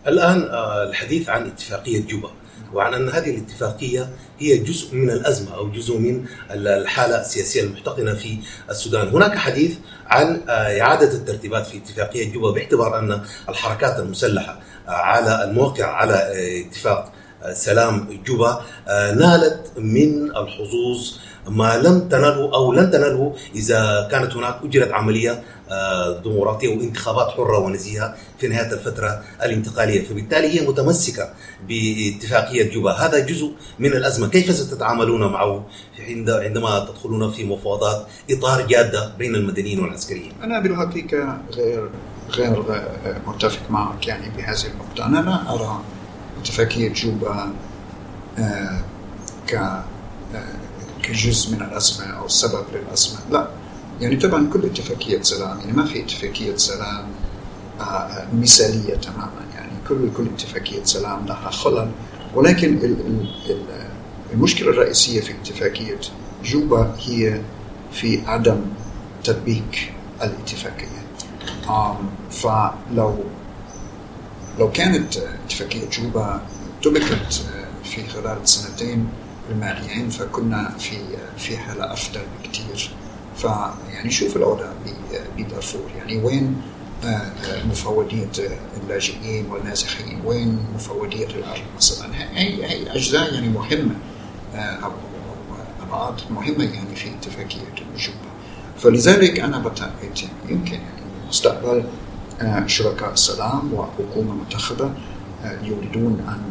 [0.07, 2.29] الآن آه، الحديث عن اتفاقية جوبا
[2.73, 8.37] وعن أن هذه الاتفاقية هي جزء من الأزمة أو جزء من الحالة السياسية المحتقنة في
[8.69, 9.07] السودان.
[9.07, 9.77] هناك حديث
[10.07, 16.31] عن آه، إعادة الترتيبات في اتفاقية جوبا باعتبار أن الحركات المسلحة آه، على الموقع على
[16.67, 17.13] اتفاق
[17.53, 21.17] سلام جوبا نالت من الحظوظ
[21.49, 27.57] ما لم تنله أو لن تنله إذا كانت هناك أجرت عملية آه، ديمقراطية وانتخابات حرة
[27.57, 31.29] ونزيهة في نهاية الفترة الانتقالية، فبالتالي هي متمسكة
[31.67, 35.65] باتفاقية جوبا، هذا جزء من الأزمة، كيف ستتعاملون معه
[35.99, 41.89] عند- عندما تدخلون في مفاوضات إطار جادة بين المدنيين والعسكريين؟ أنا بالحقيقة غير
[42.31, 42.63] غير
[43.27, 45.05] متفق معك يعني بهذه النقطة.
[45.05, 45.79] أنا لا أرى
[46.41, 47.53] اتفاقية جوبا
[48.39, 48.79] آه،
[49.47, 49.83] ك آه،
[51.03, 53.19] كجزء من الأزمة أو سبب للأزمة.
[53.31, 53.47] لا.
[54.01, 57.05] يعني طبعا كل اتفاقية سلام يعني ما في اتفاقية سلام
[57.79, 59.41] آه، آه، مثالية تماما.
[59.55, 61.91] يعني كل كل اتفاقية سلام لها خلل.
[62.35, 63.87] ولكن ال- ال- ال-
[64.33, 65.99] المشكلة الرئيسية في اتفاقية
[66.45, 67.41] جوبا هي
[67.91, 68.61] في عدم
[69.23, 69.71] تطبيق
[70.21, 70.87] الاتفاقية.
[72.31, 73.15] فلو
[74.59, 76.41] لو كانت اتفاقية جوبا
[76.83, 77.41] طبقت
[77.83, 79.07] في خلال السنتين
[79.49, 80.97] الماليين فكنا في
[81.37, 82.89] في حالة أفضل بكثير
[83.37, 85.81] فيعني شوف الأوضاع ب- بدارفور.
[85.97, 86.61] يعني وين
[87.03, 88.29] آه، آه، مفوضية
[88.83, 93.95] اللاجئين والنازحين؟ وين مفوضية الأرض مثلا؟ هي هي أجزاء يعني مهمة
[94.55, 94.91] آه، أو
[95.87, 97.61] أبعاد مهمة يعني في اتفاقية
[97.97, 98.17] جوبا
[98.77, 101.83] فلذلك أنا بعتقد يعني يمكن يعني المستقبل
[102.41, 104.91] آه، شركاء السلام وحكومة منتخبة
[105.63, 106.41] يريدون أن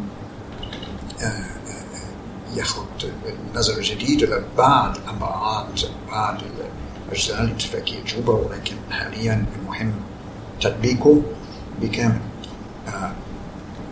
[2.57, 2.83] ياخذ
[3.55, 5.65] نظرة جديدة لبعض أبعاد
[6.11, 6.37] بعض
[7.11, 9.93] أجزاء الاتفاقية جوبا ولكن حاليا المهم
[10.61, 11.21] تطبيقه
[11.81, 12.19] بكامل.
[12.87, 13.11] آه،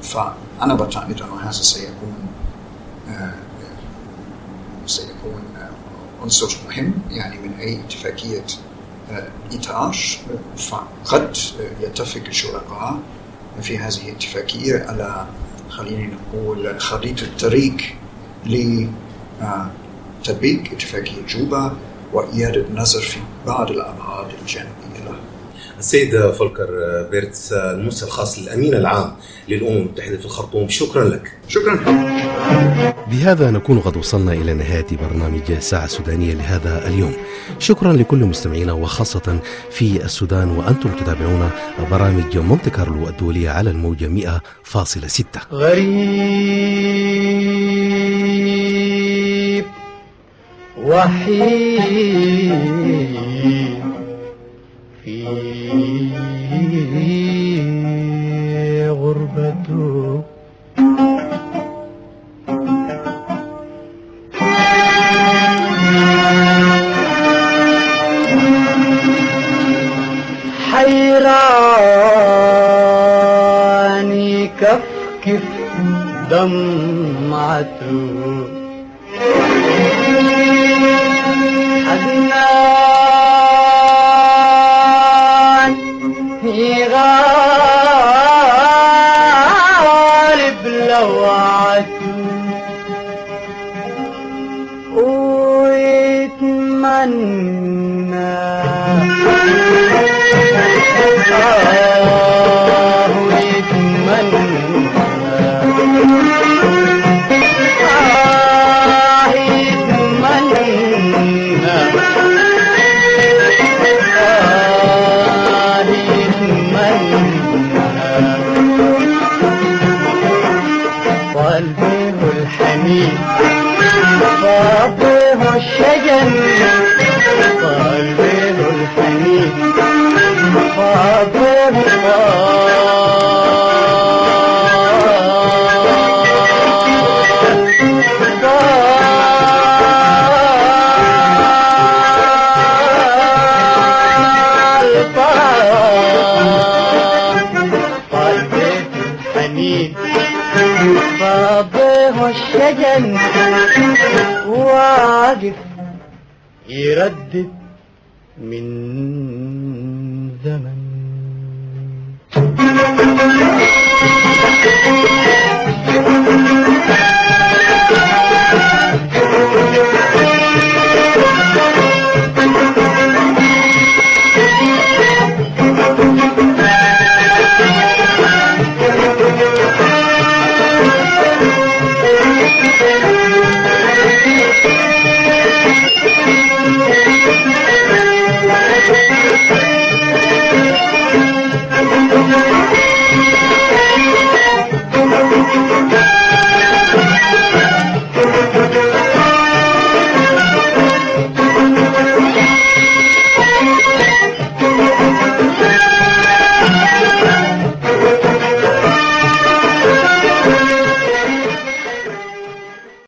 [0.01, 2.15] فأنا بعتقد أنه هذا سيكون
[3.09, 3.33] آه،
[4.87, 5.69] سيكون آه،
[6.23, 8.45] عنصر مهم يعني من أي اتفاقية
[9.11, 9.95] آه، إطار
[10.57, 11.37] فقد
[11.81, 12.99] يتفق الشركاء
[13.61, 15.27] في هذه الاتفاقية على
[15.69, 17.77] خلينا نقول خريطة الطريق
[18.45, 18.89] لتطبيق
[20.71, 21.73] اتفاقية جوبا
[22.13, 23.17] وإعادة النظر في
[23.47, 25.15] بعض الأبعاد الجانبية لها
[25.79, 26.67] السيد فولكر
[27.11, 29.11] بيرتس المرسل الخاص للأمين العام
[29.49, 31.31] للأمم المتحدة في الخرطوم شكرا لك.
[31.47, 31.75] شكرا.
[33.11, 37.13] بهذا نكون قد وصلنا إلى نهاية برنامج الساعة السودانية لهذا اليوم.
[37.59, 39.39] شكرا لكل مستمعينا وخاصة
[39.71, 41.49] في السودان وأنتم تتابعون
[41.91, 47.04] برامج مونتي كارلو الدولية على الموجة 100.6 غريب.
[50.85, 51.81] وحيد
[55.03, 55.25] في
[58.89, 60.21] غربته
[73.15, 75.43] حيراني كفكف
[76.31, 78.14] دمعته